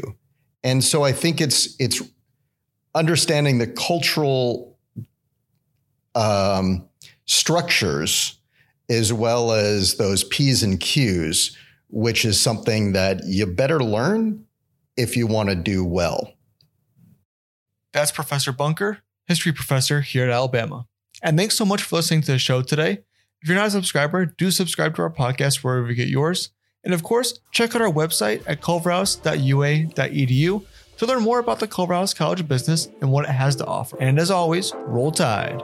And 0.66 0.82
so 0.82 1.04
I 1.04 1.12
think 1.12 1.40
it's 1.40 1.76
it's 1.78 2.02
understanding 2.92 3.58
the 3.58 3.68
cultural 3.68 4.76
um, 6.16 6.88
structures 7.24 8.40
as 8.88 9.12
well 9.12 9.52
as 9.52 9.94
those 9.94 10.24
P's 10.24 10.64
and 10.64 10.80
Q's, 10.80 11.56
which 11.88 12.24
is 12.24 12.40
something 12.40 12.94
that 12.94 13.20
you 13.26 13.46
better 13.46 13.78
learn 13.78 14.44
if 14.96 15.16
you 15.16 15.28
want 15.28 15.50
to 15.50 15.54
do 15.54 15.84
well. 15.84 16.32
That's 17.92 18.10
Professor 18.10 18.50
Bunker, 18.50 18.98
history 19.28 19.52
professor 19.52 20.00
here 20.00 20.24
at 20.24 20.30
Alabama. 20.30 20.88
And 21.22 21.38
thanks 21.38 21.54
so 21.54 21.64
much 21.64 21.84
for 21.84 21.94
listening 21.94 22.22
to 22.22 22.32
the 22.32 22.40
show 22.40 22.60
today. 22.62 23.04
If 23.40 23.48
you're 23.48 23.56
not 23.56 23.68
a 23.68 23.70
subscriber, 23.70 24.26
do 24.26 24.50
subscribe 24.50 24.96
to 24.96 25.02
our 25.02 25.12
podcast 25.12 25.62
wherever 25.62 25.88
you 25.88 25.94
get 25.94 26.08
yours. 26.08 26.50
And 26.86 26.94
of 26.94 27.02
course, 27.02 27.40
check 27.50 27.74
out 27.74 27.82
our 27.82 27.92
website 27.92 28.42
at 28.46 28.62
culverhouse.ua.edu 28.62 30.64
to 30.98 31.06
learn 31.06 31.22
more 31.22 31.40
about 31.40 31.58
the 31.58 31.66
Culverhouse 31.66 32.14
College 32.14 32.40
of 32.40 32.48
Business 32.48 32.88
and 33.00 33.10
what 33.10 33.28
it 33.28 33.32
has 33.32 33.56
to 33.56 33.66
offer. 33.66 34.00
And 34.00 34.20
as 34.20 34.30
always, 34.30 34.72
roll 34.76 35.10
tide. 35.10 35.60